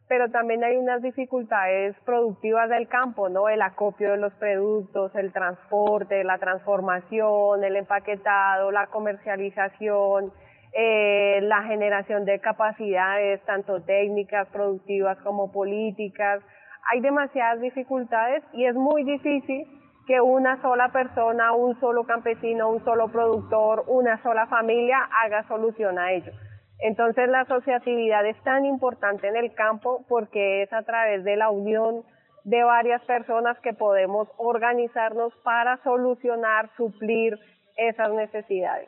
pero 0.09 0.29
también 0.31 0.65
hay 0.65 0.75
unas 0.75 1.01
dificultades 1.01 1.95
productivas 2.03 2.69
del 2.69 2.89
campo, 2.89 3.29
¿no? 3.29 3.47
El 3.47 3.61
acopio 3.61 4.11
de 4.11 4.17
los 4.17 4.33
productos, 4.33 5.15
el 5.15 5.31
transporte, 5.31 6.25
la 6.25 6.37
transformación, 6.37 7.63
el 7.63 7.77
empaquetado, 7.77 8.71
la 8.71 8.87
comercialización, 8.87 10.33
eh, 10.73 11.39
la 11.41 11.63
generación 11.63 12.25
de 12.25 12.41
capacidades, 12.41 13.41
tanto 13.45 13.81
técnicas, 13.83 14.49
productivas 14.49 15.17
como 15.19 15.53
políticas. 15.53 16.43
Hay 16.91 17.01
demasiadas 17.01 17.59
dificultades 17.61 18.43
y 18.53 18.65
es 18.65 18.75
muy 18.75 19.03
difícil 19.03 19.65
que 20.07 20.21
una 20.21 20.61
sola 20.61 20.89
persona, 20.89 21.51
un 21.51 21.77
solo 21.81 22.05
campesino, 22.05 22.69
un 22.69 22.83
solo 22.85 23.09
productor, 23.09 23.83
una 23.87 24.21
sola 24.23 24.47
familia 24.47 24.97
haga 25.25 25.45
solución 25.47 25.99
a 25.99 26.13
ello. 26.13 26.31
Entonces 26.79 27.27
la 27.27 27.41
asociatividad 27.41 28.25
es 28.25 28.41
tan 28.43 28.65
importante 28.65 29.27
en 29.27 29.35
el 29.35 29.53
campo 29.53 30.05
porque 30.07 30.63
es 30.63 30.71
a 30.71 30.83
través 30.83 31.23
de 31.23 31.35
la 31.35 31.49
unión 31.49 32.03
de 32.45 32.63
varias 32.63 33.03
personas 33.03 33.57
que 33.59 33.73
podemos 33.73 34.29
organizarnos 34.37 35.33
para 35.43 35.83
solucionar, 35.83 36.69
suplir 36.77 37.37
esas 37.75 38.13
necesidades. 38.13 38.87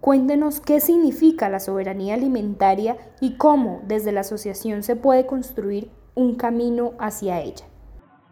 Cuéntenos 0.00 0.60
qué 0.60 0.78
significa 0.78 1.48
la 1.48 1.58
soberanía 1.58 2.14
alimentaria 2.14 2.96
y 3.20 3.36
cómo 3.36 3.80
desde 3.84 4.12
la 4.12 4.20
asociación 4.20 4.82
se 4.82 4.94
puede 4.94 5.26
construir 5.26 5.90
un 6.20 6.36
camino 6.36 6.92
hacia 6.98 7.40
ella. 7.40 7.64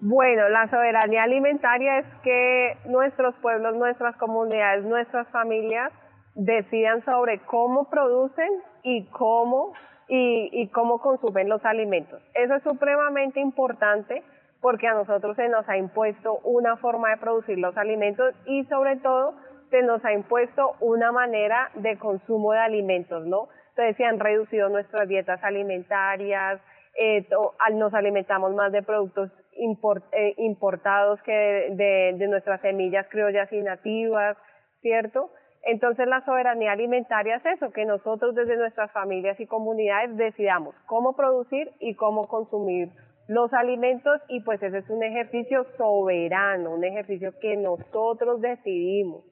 Bueno, 0.00 0.48
la 0.48 0.68
soberanía 0.68 1.24
alimentaria 1.24 1.98
es 1.98 2.06
que 2.22 2.76
nuestros 2.84 3.34
pueblos, 3.36 3.74
nuestras 3.76 4.14
comunidades, 4.16 4.84
nuestras 4.84 5.26
familias 5.28 5.90
decidan 6.34 7.04
sobre 7.04 7.38
cómo 7.40 7.88
producen 7.90 8.48
y 8.82 9.06
cómo 9.06 9.72
y, 10.06 10.50
y 10.52 10.68
cómo 10.68 11.00
consumen 11.00 11.48
los 11.48 11.64
alimentos. 11.64 12.22
Eso 12.34 12.54
es 12.54 12.62
supremamente 12.62 13.40
importante 13.40 14.22
porque 14.60 14.86
a 14.86 14.94
nosotros 14.94 15.36
se 15.36 15.48
nos 15.48 15.68
ha 15.68 15.76
impuesto 15.76 16.38
una 16.44 16.76
forma 16.76 17.10
de 17.10 17.16
producir 17.16 17.58
los 17.58 17.76
alimentos 17.76 18.34
y 18.46 18.64
sobre 18.66 18.96
todo 18.96 19.34
se 19.70 19.82
nos 19.82 20.04
ha 20.04 20.12
impuesto 20.12 20.76
una 20.80 21.10
manera 21.12 21.70
de 21.74 21.98
consumo 21.98 22.52
de 22.52 22.58
alimentos, 22.58 23.26
¿no? 23.26 23.48
Entonces 23.70 23.96
se 23.96 24.04
han 24.04 24.18
reducido 24.18 24.68
nuestras 24.68 25.08
dietas 25.08 25.42
alimentarias, 25.42 26.60
eh, 26.98 27.28
nos 27.74 27.94
alimentamos 27.94 28.54
más 28.54 28.72
de 28.72 28.82
productos 28.82 29.30
eh, 29.52 30.34
importados 30.38 31.22
que 31.22 31.32
de, 31.70 32.14
de 32.16 32.28
nuestras 32.28 32.60
semillas 32.60 33.06
criollas 33.08 33.52
y 33.52 33.62
nativas, 33.62 34.36
¿cierto? 34.80 35.30
Entonces 35.62 36.06
la 36.08 36.24
soberanía 36.24 36.72
alimentaria 36.72 37.36
es 37.36 37.46
eso, 37.46 37.70
que 37.70 37.84
nosotros 37.84 38.34
desde 38.34 38.56
nuestras 38.56 38.90
familias 38.92 39.38
y 39.38 39.46
comunidades 39.46 40.16
decidamos 40.16 40.74
cómo 40.86 41.14
producir 41.14 41.70
y 41.80 41.94
cómo 41.94 42.26
consumir 42.26 42.90
los 43.28 43.52
alimentos 43.52 44.20
y 44.28 44.40
pues 44.40 44.62
ese 44.62 44.78
es 44.78 44.88
un 44.88 45.02
ejercicio 45.02 45.66
soberano, 45.76 46.74
un 46.74 46.84
ejercicio 46.84 47.32
que 47.40 47.56
nosotros 47.56 48.40
decidimos. 48.40 49.22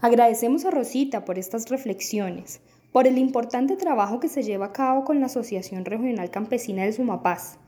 Agradecemos 0.00 0.64
a 0.64 0.70
Rosita 0.70 1.24
por 1.24 1.38
estas 1.38 1.70
reflexiones, 1.70 2.60
por 2.92 3.06
el 3.06 3.16
importante 3.16 3.76
trabajo 3.76 4.20
que 4.20 4.28
se 4.28 4.42
lleva 4.42 4.66
a 4.66 4.72
cabo 4.72 5.04
con 5.04 5.18
la 5.18 5.26
Asociación 5.26 5.86
Regional 5.86 6.30
Campesina 6.30 6.84
del 6.84 6.92
Sumapaz, 6.92 7.58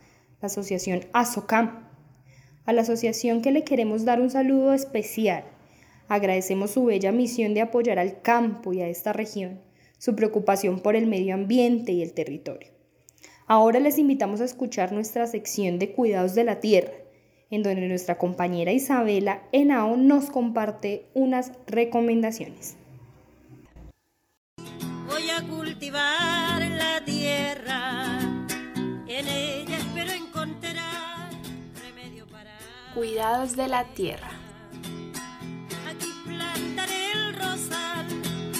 la 0.41 0.47
Asociación 0.47 1.01
ASOCAM, 1.15 1.89
A 2.67 2.73
la 2.73 2.83
asociación 2.83 3.43
que 3.43 3.51
le 3.51 3.65
queremos 3.65 4.05
dar 4.05 4.21
un 4.21 4.31
saludo 4.31 4.73
especial. 4.73 5.45
Agradecemos 6.09 6.71
su 6.71 6.85
bella 6.85 7.13
misión 7.13 7.55
de 7.55 7.63
apoyar 7.63 7.99
al 7.99 8.21
campo 8.23 8.73
y 8.73 8.81
a 8.81 8.89
esta 8.89 9.13
región, 9.13 9.61
su 9.99 10.15
preocupación 10.15 10.81
por 10.81 10.97
el 10.97 11.07
medio 11.07 11.35
ambiente 11.35 11.93
y 11.93 12.03
el 12.03 12.13
territorio. 12.13 12.71
Ahora 13.47 13.81
les 13.81 13.99
invitamos 13.99 14.41
a 14.41 14.45
escuchar 14.45 14.93
nuestra 14.93 15.27
sección 15.27 15.79
de 15.79 15.93
cuidados 15.93 16.35
de 16.35 16.45
la 16.45 16.61
tierra, 16.61 16.93
en 17.51 17.63
donde 17.63 17.87
nuestra 17.87 18.19
compañera 18.19 18.73
Isabela 18.73 19.43
Henao 19.53 19.97
nos 19.97 20.31
comparte 20.31 21.07
unas 21.15 21.53
recomendaciones. 21.67 22.77
Voy 25.25 25.31
a 25.31 25.43
cultivar 25.43 26.61
la 26.61 27.03
tierra, 27.03 28.19
en 29.09 29.27
ella 29.27 29.79
espero 29.79 30.13
encontrar 30.13 31.31
remedio 31.83 32.27
para. 32.27 32.51
Cuidados 32.95 33.57
de 33.57 33.67
la 33.67 33.85
tierra. 33.85 34.29
Aquí 35.89 36.09
plantaré 36.27 37.13
el 37.13 37.37
rosal 37.37 38.07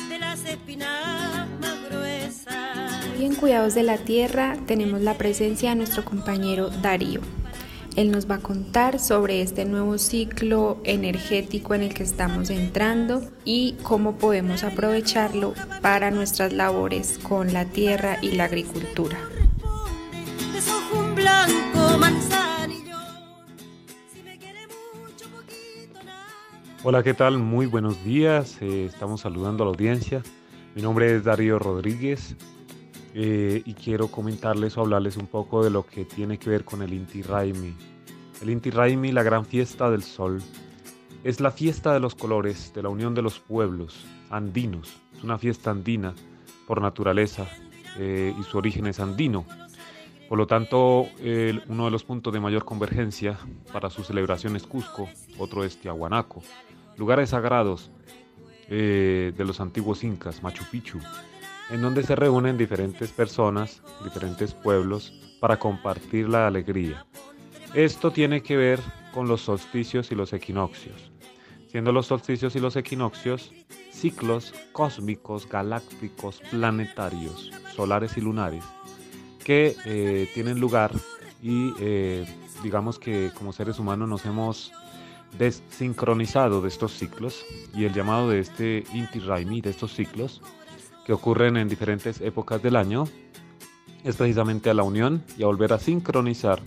de 0.09 0.18
las 0.18 0.42
espinas 0.46 1.46
más 1.61 1.90
gruesas. 1.90 3.05
Hoy 3.14 3.27
en 3.27 3.35
Cuidados 3.35 3.74
de 3.74 3.83
la 3.83 3.98
Tierra 3.98 4.57
tenemos 4.66 5.03
la 5.03 5.18
presencia 5.18 5.68
de 5.68 5.77
nuestro 5.77 6.03
compañero 6.03 6.70
Darío. 6.70 7.20
Él 7.96 8.11
nos 8.11 8.28
va 8.28 8.37
a 8.37 8.40
contar 8.40 8.98
sobre 8.98 9.40
este 9.40 9.64
nuevo 9.64 9.98
ciclo 9.98 10.78
energético 10.83 11.74
en 11.74 11.83
el 11.85 11.94
que 11.94 12.02
estamos 12.02 12.50
entrando 12.50 13.22
y 13.44 13.76
cómo 13.85 14.16
podemos 14.16 14.64
aprovecharlo 14.64 15.54
para 15.80 16.11
nuestras 16.11 16.52
labores 16.52 17.18
con 17.18 17.52
la 17.52 17.66
tierra 17.66 18.18
y 18.20 18.33
la 18.33 18.44
agricultura. 18.44 19.16
Hola, 26.83 27.02
¿qué 27.04 27.14
tal? 27.14 27.38
Muy 27.38 27.66
buenos 27.66 28.04
días. 28.04 28.59
Eh, 28.61 28.87
estamos 28.87 29.20
saludando 29.20 29.62
a 29.62 29.66
la 29.66 29.70
audiencia. 29.70 30.22
Mi 30.74 30.83
nombre 30.83 31.14
es 31.14 31.22
Darío 31.22 31.61
Rodríguez 31.61 32.37
eh, 33.14 33.62
y 33.64 33.74
quiero 33.74 34.09
comentarles 34.09 34.77
o 34.77 34.83
hablarles 34.83 35.16
un 35.16 35.27
poco 35.27 35.64
de 35.64 35.70
lo 35.70 35.87
que 35.87 36.05
tiene 36.05 36.38
que 36.38 36.50
ver 36.50 36.64
con 36.64 36.83
el 36.83 36.92
Inti 36.92 37.22
Raimi. 37.22 37.74
El 38.42 38.50
Inti 38.50 38.70
Raimi, 38.70 39.12
la 39.12 39.22
gran 39.22 39.46
fiesta 39.46 39.90
del 39.90 40.03
sol, 40.03 40.42
es 41.22 41.40
la 41.40 41.50
fiesta 41.50 41.94
de 41.94 42.00
los 42.00 42.14
colores, 42.14 42.72
de 42.74 42.83
la 42.83 42.88
unión 42.88 43.14
de 43.14 43.22
los 43.22 43.38
pueblos 43.38 44.05
andinos. 44.31 44.92
Es 45.16 45.22
una 45.22 45.38
fiesta 45.38 45.70
andina 45.70 46.14
por 46.66 46.83
naturaleza 46.83 47.46
eh, 47.98 48.35
y 48.38 48.42
su 48.42 48.59
origen 48.59 48.87
es 48.87 49.00
andino. 49.00 49.44
Por 50.29 50.38
lo 50.38 50.46
tanto, 50.46 51.07
uno 51.68 51.85
de 51.85 51.90
los 51.90 52.03
puntos 52.03 52.33
de 52.33 52.40
mayor 52.40 52.64
convergencia 52.64 53.38
para 53.72 53.90
su 53.90 54.03
celebración 54.03 54.57
es 54.57 54.66
Cusco, 54.66 55.09
otro 55.38 55.64
es 55.64 55.77
Tiahuanaco, 55.77 56.42
lugares 56.96 57.31
sagrados 57.31 57.90
eh, 58.68 59.33
de 59.37 59.44
los 59.44 59.61
antiguos 59.61 60.05
incas, 60.05 60.42
Machu 60.42 60.64
Picchu, 60.70 60.98
en 61.70 61.83
donde 61.83 62.03
se 62.03 62.16
reúnen 62.16 62.59
diferentes 62.59 63.11
personas, 63.11 63.83
diferentes 64.03 64.55
pueblos, 64.55 65.12
para 65.40 65.59
compartir 65.59 66.29
la 66.29 66.46
alegría. 66.46 67.05
Esto 67.74 68.11
tiene 68.11 68.42
que 68.42 68.57
ver 68.57 68.81
con 69.12 69.29
los 69.29 69.42
solsticios 69.42 70.11
y 70.11 70.14
los 70.14 70.33
equinoccios, 70.33 71.11
siendo 71.68 71.92
los 71.92 72.07
solsticios 72.07 72.55
y 72.57 72.61
los 72.61 72.77
equinoccios 72.77 73.53
ciclos 73.90 74.55
cósmicos, 74.72 75.48
galácticos, 75.48 76.40
planetarios, 76.50 77.50
solares 77.74 78.16
y 78.16 78.20
lunares, 78.20 78.64
que 79.44 79.77
eh, 79.85 80.29
tienen 80.35 80.61
lugar 80.61 80.92
y 81.42 81.72
eh, 81.81 82.27
digamos 82.62 82.98
que 82.98 83.31
como 83.37 83.53
seres 83.53 83.79
humanos 83.79 84.09
nos 84.09 84.24
hemos 84.24 84.72
desincronizado 85.38 86.61
de 86.61 86.68
estos 86.68 86.92
ciclos 86.92 87.44
y 87.74 87.85
el 87.85 87.92
llamado 87.92 88.31
de 88.31 88.40
este 88.40 88.85
Inti 88.94 89.18
Raimi, 89.20 89.61
de 89.61 89.70
estos 89.70 89.94
ciclos, 89.94 90.40
que 91.04 91.12
ocurren 91.12 91.56
en 91.56 91.68
diferentes 91.68 92.20
épocas 92.20 92.62
del 92.62 92.76
año, 92.76 93.04
es 94.04 94.16
precisamente 94.16 94.70
a 94.70 94.74
la 94.74 94.82
unión 94.82 95.22
y 95.38 95.42
a 95.42 95.46
volver 95.46 95.72
a 95.72 95.78
sincronizar 95.78 96.60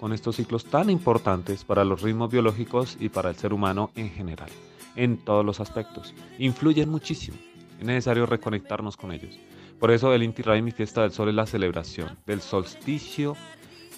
con 0.00 0.12
estos 0.12 0.36
ciclos 0.36 0.64
tan 0.64 0.90
importantes 0.90 1.64
para 1.64 1.84
los 1.84 2.02
ritmos 2.02 2.30
biológicos 2.30 2.96
y 3.00 3.08
para 3.08 3.30
el 3.30 3.36
ser 3.36 3.52
humano 3.52 3.90
en 3.96 4.10
general, 4.10 4.48
en 4.96 5.18
todos 5.18 5.44
los 5.44 5.60
aspectos. 5.60 6.14
Influyen 6.38 6.88
muchísimo, 6.88 7.36
es 7.78 7.84
necesario 7.84 8.26
reconectarnos 8.26 8.96
con 8.96 9.12
ellos. 9.12 9.38
Por 9.78 9.90
eso 9.90 10.12
el 10.12 10.22
Inti 10.22 10.42
Raimi 10.42 10.70
Fiesta 10.70 11.02
del 11.02 11.12
Sol 11.12 11.28
es 11.28 11.34
la 11.34 11.46
celebración 11.46 12.16
del 12.26 12.40
solsticio, 12.40 13.36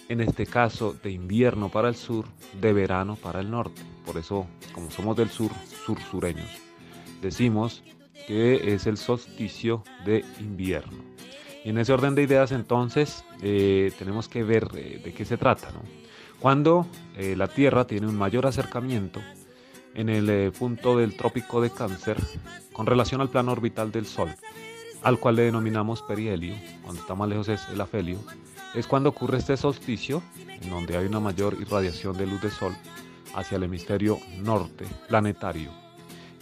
en 0.09 0.21
este 0.21 0.47
caso 0.47 0.95
de 1.03 1.13
invierno 1.13 1.69
para 1.69 1.89
el 1.89 1.95
sur, 1.95 2.27
de 2.61 2.73
verano 2.73 3.17
para 3.17 3.41
el 3.41 3.51
norte. 3.51 3.81
Por 4.05 4.19
eso, 4.19 4.47
como 4.75 4.91
somos 4.91 5.17
del 5.17 5.31
sur, 5.31 5.51
sur-sureños, 5.87 6.51
decimos 7.23 7.83
que 8.31 8.75
es 8.75 8.87
el 8.87 8.97
solsticio 8.97 9.83
de 10.05 10.25
invierno. 10.39 11.03
Y 11.65 11.71
en 11.71 11.79
ese 11.79 11.93
orden 11.93 12.15
de 12.15 12.23
ideas 12.23 12.53
entonces 12.53 13.25
eh, 13.43 13.91
tenemos 13.99 14.29
que 14.29 14.45
ver 14.45 14.69
eh, 14.77 15.01
de 15.03 15.13
qué 15.13 15.25
se 15.25 15.37
trata. 15.37 15.71
Cuando 16.39 16.87
eh, 17.17 17.35
la 17.35 17.49
Tierra 17.49 17.89
tiene 17.89 18.07
un 18.07 18.17
mayor 18.17 18.47
acercamiento 18.47 19.21
en 19.97 20.09
el 20.09 20.53
punto 20.53 20.97
del 20.97 21.17
trópico 21.17 21.61
de 21.61 21.71
cáncer 21.71 22.19
con 22.73 22.87
relación 22.87 23.21
al 23.21 23.31
plano 23.31 23.51
orbital 23.51 23.91
del 23.91 24.07
Sol, 24.07 24.33
al 25.03 25.19
cual 25.19 25.35
le 25.35 25.43
denominamos 25.43 26.03
perihelio, 26.03 26.55
cuando 26.85 27.03
está 27.03 27.17
más 27.17 27.29
lejos 27.29 27.49
es 27.49 27.69
el 27.73 27.81
afelio, 27.81 28.19
es 28.77 28.87
cuando 28.87 29.09
ocurre 29.09 29.39
este 29.39 29.57
solsticio, 29.57 30.23
en 30.47 30.71
donde 30.71 30.97
hay 30.97 31.07
una 31.07 31.19
mayor 31.19 31.57
irradiación 31.61 32.17
de 32.17 32.29
luz 32.29 32.41
de 32.43 32.51
Sol 32.51 32.77
hacia 33.35 33.57
el 33.57 33.65
hemisferio 33.65 34.21
norte 34.39 34.87
planetario, 35.09 35.73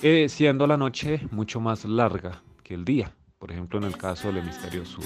eh, 0.02 0.28
siendo 0.28 0.66
la 0.66 0.76
noche 0.76 1.20
mucho 1.30 1.60
más 1.60 1.84
larga 1.84 2.42
que 2.62 2.74
el 2.74 2.84
día, 2.84 3.12
por 3.38 3.50
ejemplo 3.50 3.78
en 3.78 3.84
el 3.84 3.96
caso 3.96 4.28
del 4.28 4.38
hemisferio 4.38 4.84
sur, 4.84 5.04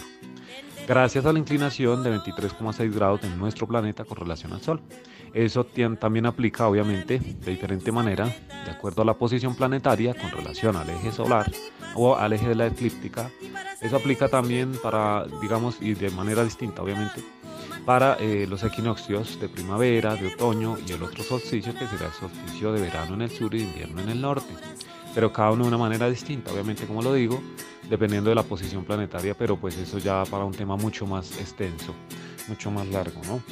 gracias 0.87 1.24
a 1.24 1.33
la 1.33 1.38
inclinación 1.38 2.02
de 2.02 2.14
23,6 2.18 2.94
grados 2.94 3.22
de 3.22 3.31
nuestro 3.31 3.66
planeta 3.66 4.05
con 4.05 4.18
relación 4.18 4.52
al 4.52 4.61
Sol. 4.61 4.81
Eso 5.33 5.64
también 5.98 6.26
aplica 6.26 6.68
obviamente 6.68 7.18
de 7.18 7.50
diferente 7.50 7.90
manera, 7.90 8.26
de 8.26 8.70
acuerdo 8.70 9.00
a 9.00 9.05
la 9.07 9.14
posición 9.14 9.55
planetaria 9.55 10.14
con 10.14 10.31
relación 10.31 10.76
al 10.76 10.90
eje 10.90 11.11
solar 11.11 11.50
o 11.94 12.16
al 12.16 12.35
eje 12.35 12.48
de 12.48 12.55
la 12.55 12.66
eclíptica. 12.66 13.31
Eso 13.81 13.96
aplica 13.96 14.28
también 14.28 14.72
para, 14.83 15.24
digamos, 15.40 15.81
y 15.81 15.94
de 15.94 16.11
manera 16.11 16.44
distinta 16.44 16.83
obviamente, 16.83 17.22
para 17.85 18.16
eh, 18.21 18.47
los 18.49 18.62
equinoccios 18.62 19.40
de 19.40 19.49
primavera, 19.49 20.14
de 20.14 20.29
otoño 20.29 20.77
y 20.87 20.92
el 20.92 21.03
otro 21.03 21.23
solsticio 21.25 21.75
que 21.75 21.87
será 21.87 22.07
el 22.07 22.12
solsticio 22.12 22.73
de 22.73 22.81
verano 22.81 23.14
en 23.14 23.23
el 23.23 23.31
sur 23.31 23.55
y 23.55 23.59
de 23.59 23.64
invierno 23.64 24.01
en 24.03 24.09
el 24.09 24.21
norte. 24.21 24.55
Pero 25.14 25.33
cada 25.33 25.51
uno 25.51 25.64
de 25.64 25.68
una 25.68 25.79
manera 25.79 26.09
distinta, 26.09 26.53
obviamente 26.53 26.87
como 26.87 27.03
lo 27.03 27.12
digo, 27.12 27.42
dependiendo 27.90 28.31
de 28.31 28.37
la 28.37 28.42
posición 28.42 28.85
planetaria, 28.85 29.35
pero 29.35 29.57
pues 29.57 29.77
eso 29.77 29.99
ya 29.99 30.25
para 30.25 30.45
un 30.45 30.53
tema 30.53 30.77
mucho 30.77 31.07
más 31.07 31.38
extenso, 31.38 31.95
mucho 32.49 32.71
más 32.71 32.87
largo, 32.88 33.21
¿no? 33.27 33.42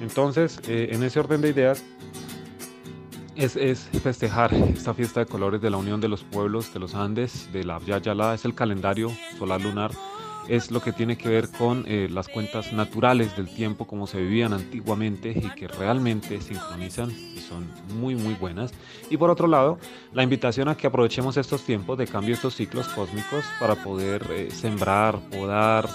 Entonces, 0.00 0.60
eh, 0.68 0.90
en 0.92 1.02
ese 1.02 1.18
orden 1.18 1.40
de 1.40 1.48
ideas, 1.48 1.82
es, 3.34 3.56
es 3.56 3.88
festejar 4.02 4.52
esta 4.52 4.94
fiesta 4.94 5.20
de 5.20 5.26
colores 5.26 5.60
de 5.60 5.70
la 5.70 5.76
unión 5.76 6.00
de 6.00 6.08
los 6.08 6.24
pueblos 6.24 6.72
de 6.74 6.80
los 6.80 6.94
Andes, 6.94 7.48
de 7.52 7.64
la 7.64 7.78
Yala, 7.80 8.34
es 8.34 8.44
el 8.44 8.54
calendario 8.54 9.10
solar 9.38 9.60
lunar, 9.60 9.92
es 10.48 10.70
lo 10.70 10.80
que 10.80 10.92
tiene 10.92 11.16
que 11.16 11.28
ver 11.28 11.50
con 11.50 11.84
eh, 11.86 12.08
las 12.10 12.28
cuentas 12.28 12.72
naturales 12.72 13.36
del 13.36 13.48
tiempo 13.48 13.86
como 13.86 14.06
se 14.06 14.20
vivían 14.20 14.52
antiguamente 14.52 15.30
y 15.30 15.50
que 15.54 15.68
realmente 15.68 16.40
sincronizan 16.40 17.10
y 17.10 17.38
son 17.40 17.66
muy 18.00 18.14
muy 18.14 18.34
buenas. 18.34 18.72
Y 19.10 19.16
por 19.16 19.30
otro 19.30 19.46
lado, 19.46 19.78
la 20.12 20.22
invitación 20.22 20.68
a 20.68 20.76
que 20.76 20.86
aprovechemos 20.86 21.36
estos 21.36 21.62
tiempos 21.62 21.98
de 21.98 22.06
cambio, 22.06 22.34
estos 22.34 22.54
ciclos 22.54 22.88
cósmicos 22.88 23.44
para 23.60 23.74
poder 23.76 24.26
eh, 24.30 24.50
sembrar, 24.50 25.18
podar, 25.30 25.88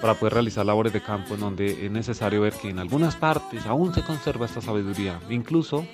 para 0.00 0.14
poder 0.14 0.34
realizar 0.34 0.66
labores 0.66 0.92
de 0.92 1.02
campo 1.02 1.34
en 1.34 1.40
donde 1.40 1.86
es 1.86 1.90
necesario 1.90 2.40
ver 2.40 2.54
que 2.54 2.70
en 2.70 2.78
algunas 2.78 3.16
partes 3.16 3.66
aún 3.66 3.94
se 3.94 4.02
conserva 4.02 4.46
esta 4.46 4.60
sabiduría, 4.60 5.20
incluso 5.28 5.84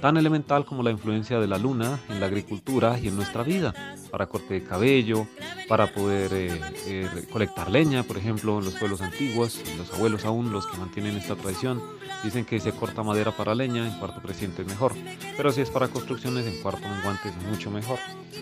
tan 0.00 0.16
elemental 0.16 0.64
como 0.64 0.82
la 0.82 0.90
influencia 0.90 1.38
de 1.38 1.46
la 1.46 1.58
luna 1.58 2.00
en 2.08 2.20
la 2.20 2.26
agricultura 2.26 2.98
y 2.98 3.08
en 3.08 3.16
nuestra 3.16 3.42
vida, 3.42 3.74
para 4.10 4.26
corte 4.26 4.54
de 4.54 4.64
cabello, 4.64 5.26
para 5.70 5.86
poder 5.86 6.32
eh, 6.32 6.60
eh, 6.88 7.08
recolectar 7.14 7.70
leña, 7.70 8.02
por 8.02 8.18
ejemplo, 8.18 8.58
en 8.58 8.64
los 8.64 8.74
pueblos 8.74 9.00
antiguos, 9.02 9.62
los 9.78 9.94
abuelos 9.94 10.24
aún, 10.24 10.50
los 10.50 10.66
que 10.66 10.76
mantienen 10.76 11.16
esta 11.16 11.36
tradición, 11.36 11.80
dicen 12.24 12.44
que 12.44 12.58
se 12.58 12.72
corta 12.72 13.04
madera 13.04 13.30
para 13.30 13.54
leña, 13.54 13.86
en 13.86 13.96
cuarto 14.00 14.20
creciente 14.20 14.62
es 14.62 14.68
mejor, 14.68 14.94
pero 15.36 15.52
si 15.52 15.60
es 15.60 15.70
para 15.70 15.86
construcciones, 15.86 16.44
en 16.44 16.60
cuarto 16.60 16.88
menguante 16.88 17.28
es 17.28 17.36
mucho 17.48 17.70
mejor. 17.70 18.00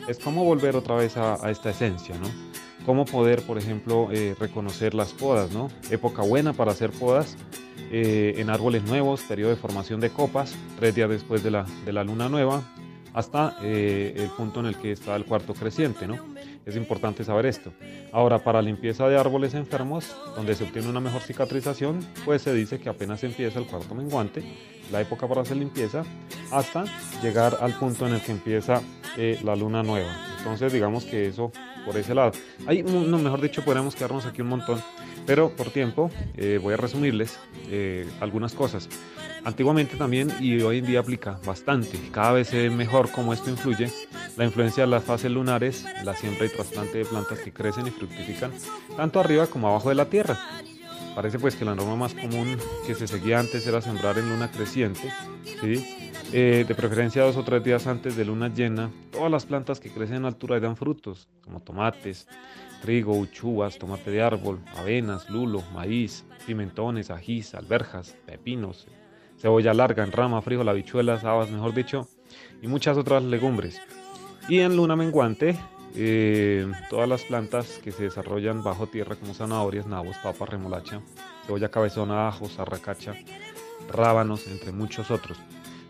Es 0.09 0.19
como 0.19 0.43
volver 0.43 0.75
otra 0.75 0.95
vez 0.95 1.19
a, 1.19 1.51
esta 1.51 1.69
esencia, 1.69 2.15
¿no? 2.17 2.31
Cómo 2.87 3.05
poder, 3.05 3.43
por 3.43 3.59
ejemplo, 3.59 4.09
eh, 4.11 4.35
reconocer 4.41 4.95
las 4.95 5.13
podas, 5.13 5.51
¿no? 5.51 5.69
Época 5.91 6.23
buena 6.23 6.55
para 6.55 6.73
hacer 6.73 6.93
podas, 6.93 7.37
eh, 7.93 8.37
en 8.39 8.49
árboles 8.49 8.85
nuevos, 8.85 9.21
periodo 9.21 9.51
de 9.51 9.57
formación 9.57 10.01
de 10.01 10.09
copas, 10.09 10.55
tres 10.79 10.95
días 10.95 11.11
después 11.11 11.43
de 11.43 11.51
la, 11.51 11.67
de 11.85 11.93
la 11.93 12.05
luna 12.05 12.31
nueva, 12.31 12.63
hasta 13.13 13.59
el 13.63 14.31
punto 14.35 14.61
en 14.61 14.67
el 14.67 14.77
que 14.77 14.93
está 14.93 15.15
el 15.17 15.27
cuarto 15.27 15.53
creciente, 15.53 16.07
¿no? 16.07 16.17
Es 16.69 16.77
importante 16.77 17.25
saber 17.25 17.47
esto. 17.47 17.73
Ahora, 18.13 18.45
para 18.45 18.61
limpieza 18.61 19.09
de 19.09 19.19
árboles 19.19 19.55
enfermos, 19.55 20.15
donde 20.37 20.55
se 20.55 20.65
obtiene 20.65 20.87
una 20.91 21.01
mejor 21.01 21.23
cicatrización, 21.23 22.07
pues 22.27 22.43
se 22.43 22.53
dice 22.53 22.79
que 22.79 22.91
apenas 22.91 23.25
empieza 23.25 23.59
el 23.59 23.65
cuarto 23.65 23.95
menguante, 23.95 24.45
la 24.93 25.01
época 25.01 25.27
para 25.27 25.41
hacer 25.41 25.57
limpieza, 25.57 26.05
hasta 26.53 26.85
llegar 27.23 27.57
al 27.63 27.73
punto 27.73 28.07
en 28.07 28.13
el 28.17 28.21
que 28.21 28.33
empieza 28.33 28.83
eh, 29.17 29.41
la 29.45 29.57
luna 29.57 29.83
nueva. 29.83 30.15
Entonces, 30.37 30.71
digamos 30.71 31.07
que 31.07 31.29
eso 31.29 31.51
por 31.87 31.97
ese 31.97 32.15
lado. 32.15 32.33
Hay, 32.67 32.83
no, 32.83 33.17
mejor 33.17 33.41
dicho, 33.41 33.65
podríamos 33.65 33.97
quedarnos 33.97 34.27
aquí 34.27 34.43
un 34.43 34.49
montón, 34.49 34.83
pero 35.25 35.49
por 35.49 35.71
tiempo 35.71 36.11
eh, 36.37 36.61
voy 36.63 36.75
a 36.75 36.77
resumirles 36.77 37.39
eh, 37.71 38.07
algunas 38.21 38.53
cosas. 38.53 38.91
Antiguamente 39.43 39.97
también 39.97 40.31
y 40.39 40.61
hoy 40.61 40.79
en 40.79 40.85
día 40.85 41.01
aplica 41.01 41.39
bastante, 41.47 41.99
cada 42.13 42.33
vez 42.33 42.53
ve 42.53 42.69
mejor 42.69 43.11
cómo 43.11 43.33
esto 43.33 43.49
influye, 43.49 43.91
la 44.39 44.45
influencia 44.45 44.85
de 44.85 44.91
las 44.91 45.03
fases 45.03 45.33
lunares, 45.33 45.85
la 46.05 46.15
siembra 46.15 46.47
y 46.47 46.49
trasplante 46.49 46.99
de 46.99 47.05
plantas 47.05 47.41
que 47.41 47.53
crecen 47.53 47.89
y 47.89 47.91
fructifican 47.91 48.53
tanto 48.97 49.19
arriba 49.19 49.49
como 49.49 49.69
abajo 49.69 49.89
de 49.89 49.97
la 49.97 50.07
tierra. 50.07 50.39
Parece 51.17 51.41
pues 51.41 51.57
que 51.57 51.65
la 51.65 51.75
norma 51.75 51.97
más 51.97 52.15
común 52.15 52.57
que 52.87 52.95
se 52.95 53.09
seguía 53.09 53.41
antes 53.41 53.67
era 53.67 53.81
sembrar 53.81 54.17
en 54.17 54.29
luna 54.29 54.49
creciente, 54.49 55.13
¿sí? 55.61 56.09
Eh, 56.33 56.65
de 56.69 56.75
preferencia 56.77 57.25
dos 57.25 57.37
o 57.37 57.43
tres 57.43 57.65
días 57.65 57.89
antes 57.89 58.15
de 58.15 58.25
luna 58.25 58.47
llena, 58.49 58.93
todas 59.11 59.31
las 59.31 59.45
plantas 59.45 59.81
que 59.81 59.91
crecen 59.91 60.19
en 60.19 60.25
altura 60.27 60.61
dan 60.61 60.77
frutos, 60.77 61.29
como 61.43 61.59
tomates, 61.59 62.29
trigo, 62.81 63.19
uchuvas, 63.19 63.77
tomate 63.77 64.13
de 64.13 64.23
árbol, 64.23 64.61
avenas, 64.77 65.29
lulo, 65.29 65.65
maíz, 65.75 66.25
pimentones, 66.47 67.11
ajís, 67.11 67.57
alberjas, 67.57 68.17
pepinos, 68.25 68.87
cebolla 69.37 69.75
larga 69.75 70.05
en 70.05 70.13
rama, 70.13 70.43
frijol, 70.43 70.69
habichuelas, 70.69 71.25
habas, 71.25 71.51
mejor 71.51 71.75
dicho, 71.75 72.07
y 72.63 72.69
muchas 72.69 72.97
otras 72.97 73.25
legumbres. 73.25 73.81
Y 74.49 74.61
en 74.61 74.77
luna 74.77 74.97
menguante, 74.97 75.59
eh, 75.95 76.67
todas 76.89 77.07
las 77.07 77.23
plantas 77.23 77.81
que 77.85 77.93
se 77.93 78.05
desarrollan 78.05 78.63
bajo 78.63 78.87
tierra 78.87 79.15
como 79.15 79.35
zanahorias, 79.35 79.87
nabos, 79.87 80.17
papas, 80.23 80.49
remolacha, 80.49 81.03
cebolla 81.47 81.71
cabezona, 81.71 82.29
ajos, 82.29 82.59
arracacha, 82.59 83.15
rábanos, 83.93 84.47
entre 84.47 84.73
muchos 84.73 85.11
otros. 85.11 85.37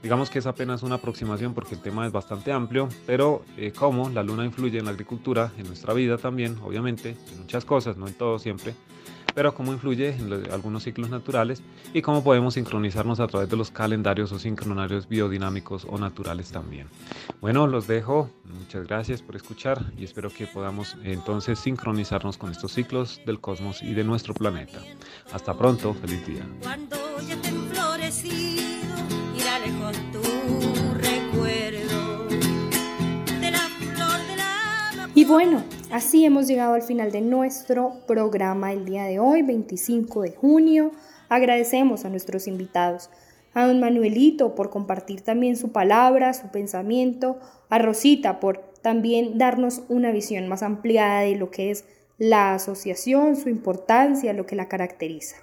Digamos 0.03 0.29
que 0.29 0.40
es 0.40 0.47
apenas 0.47 0.83
una 0.83 0.97
aproximación 0.97 1.55
porque 1.55 1.77
el 1.77 1.81
tema 1.81 2.05
es 2.05 2.12
bastante 2.12 2.51
amplio, 2.51 2.88
pero 3.07 3.44
eh, 3.57 3.73
como 3.73 4.11
la 4.11 4.25
luna 4.25 4.44
influye 4.44 4.79
en 4.79 4.87
la 4.87 4.90
agricultura, 4.90 5.53
en 5.57 5.66
nuestra 5.68 5.94
vida 5.94 6.18
también, 6.18 6.57
obviamente, 6.62 7.16
en 7.33 7.40
muchas 7.40 7.64
cosas, 7.64 7.97
no 7.97 8.09
en 8.09 8.14
todo 8.14 8.40
siempre, 8.40 8.75
pero 9.38 9.55
cómo 9.55 9.72
influye 9.72 10.16
en 10.16 10.51
algunos 10.51 10.83
ciclos 10.83 11.11
naturales 11.11 11.62
y 11.94 12.03
cómo 12.03 12.24
podemos 12.24 12.55
sincronizarnos 12.55 13.20
a 13.20 13.29
través 13.29 13.48
de 13.48 13.57
los 13.57 13.70
calendarios 13.70 14.33
o 14.33 14.38
sincronarios 14.40 15.09
biodinámicos 15.09 15.87
o 15.88 15.96
naturales 15.96 16.51
también. 16.51 16.88
Bueno, 17.40 17.68
los 17.68 17.87
dejo, 17.87 18.29
muchas 18.46 18.88
gracias 18.88 19.22
por 19.22 19.37
escuchar 19.37 19.92
y 19.96 20.03
espero 20.03 20.29
que 20.31 20.48
podamos 20.48 20.96
entonces 21.05 21.61
sincronizarnos 21.61 22.37
con 22.37 22.51
estos 22.51 22.72
ciclos 22.72 23.20
del 23.27 23.38
cosmos 23.38 23.81
y 23.81 23.94
de 23.94 24.03
nuestro 24.03 24.35
planeta. 24.35 24.81
Hasta 25.33 25.57
pronto, 25.57 25.94
feliz 25.94 26.27
día. 26.27 26.44
Y 35.14 35.24
bueno, 35.24 35.62
así 35.90 36.24
hemos 36.24 36.46
llegado 36.46 36.74
al 36.74 36.83
final 36.83 37.12
de 37.12 37.20
nuestro 37.20 38.01
programa 38.07 38.72
el 38.72 38.85
día 38.85 39.05
de 39.05 39.18
hoy, 39.18 39.42
25 39.42 40.22
de 40.22 40.33
junio. 40.33 40.92
Agradecemos 41.29 42.05
a 42.05 42.09
nuestros 42.09 42.46
invitados, 42.46 43.11
a 43.55 43.66
don 43.66 43.81
Manuelito 43.81 44.55
por 44.55 44.70
compartir 44.70 45.22
también 45.22 45.57
su 45.57 45.72
palabra, 45.72 46.35
su 46.35 46.48
pensamiento, 46.48 47.38
a 47.68 47.79
Rosita 47.79 48.40
por 48.40 48.72
también 48.83 49.38
darnos 49.38 49.83
una 49.88 50.12
visión 50.12 50.48
más 50.48 50.62
ampliada 50.62 51.20
de 51.20 51.37
lo 51.37 51.51
que 51.51 51.70
es 51.70 51.85
la 52.18 52.55
asociación, 52.55 53.37
su 53.37 53.48
importancia, 53.48 54.33
lo 54.33 54.46
que 54.46 54.57
la 54.57 54.68
caracteriza. 54.68 55.37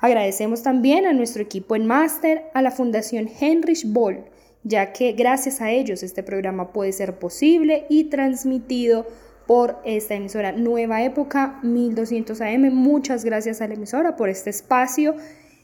Agradecemos 0.00 0.62
también 0.62 1.06
a 1.06 1.12
nuestro 1.12 1.42
equipo 1.42 1.76
en 1.76 1.86
máster, 1.86 2.44
a 2.54 2.62
la 2.62 2.70
Fundación 2.70 3.28
Heinrich 3.40 3.86
Boll, 3.86 4.24
ya 4.62 4.92
que 4.92 5.12
gracias 5.12 5.60
a 5.60 5.70
ellos 5.70 6.02
este 6.02 6.22
programa 6.22 6.72
puede 6.72 6.92
ser 6.92 7.18
posible 7.18 7.86
y 7.88 8.04
transmitido 8.04 9.06
por 9.46 9.78
esta 9.84 10.14
emisora 10.14 10.52
Nueva 10.52 11.02
Época 11.02 11.58
1200 11.62 12.40
AM. 12.40 12.72
Muchas 12.72 13.24
gracias 13.24 13.60
a 13.60 13.68
la 13.68 13.74
emisora 13.74 14.16
por 14.16 14.28
este 14.28 14.50
espacio 14.50 15.14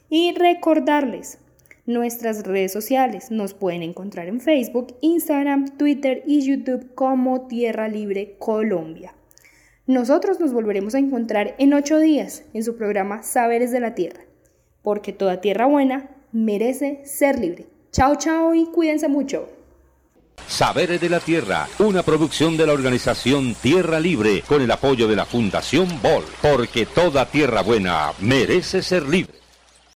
y 0.09 0.33
recordarles 0.33 1.39
nuestras 1.87 2.45
redes 2.45 2.73
sociales. 2.73 3.31
Nos 3.31 3.55
pueden 3.55 3.83
encontrar 3.83 4.29
en 4.29 4.41
Facebook, 4.41 4.95
Instagram, 5.01 5.77
Twitter 5.77 6.23
y 6.27 6.43
YouTube 6.43 6.95
como 6.95 7.47
Tierra 7.47 7.89
Libre 7.89 8.37
Colombia. 8.39 9.15
Nosotros 9.87 10.39
nos 10.39 10.53
volveremos 10.53 10.95
a 10.95 10.99
encontrar 10.99 11.55
en 11.59 11.75
ocho 11.75 11.99
días 11.99 12.45
en 12.55 12.63
su 12.63 12.77
programa 12.77 13.23
Saberes 13.23 13.73
de 13.73 13.81
la 13.81 13.95
Tierra, 13.95 14.21
porque 14.83 15.13
toda 15.13 15.41
tierra 15.41 15.67
buena 15.67 16.11
merece 16.33 17.01
ser 17.05 17.39
libre. 17.39 17.67
Chao, 17.91 18.15
chao 18.15 18.55
y 18.55 18.67
cuídense 18.67 19.09
mucho. 19.09 19.49
Saberes 20.49 21.01
de 21.01 21.09
la 21.09 21.21
Tierra, 21.21 21.69
una 21.79 22.03
producción 22.03 22.57
de 22.57 22.67
la 22.67 22.73
organización 22.73 23.55
Tierra 23.55 24.01
Libre 24.01 24.43
con 24.47 24.63
el 24.63 24.71
apoyo 24.71 25.07
de 25.09 25.17
la 25.17 25.27
Fundación 25.27 26.01
Bol, 26.03 26.25
porque 26.43 26.87
toda 26.87 27.27
tierra 27.27 27.63
buena 27.63 28.13
merece 28.21 28.83
ser 28.83 29.09
libre. 29.09 29.41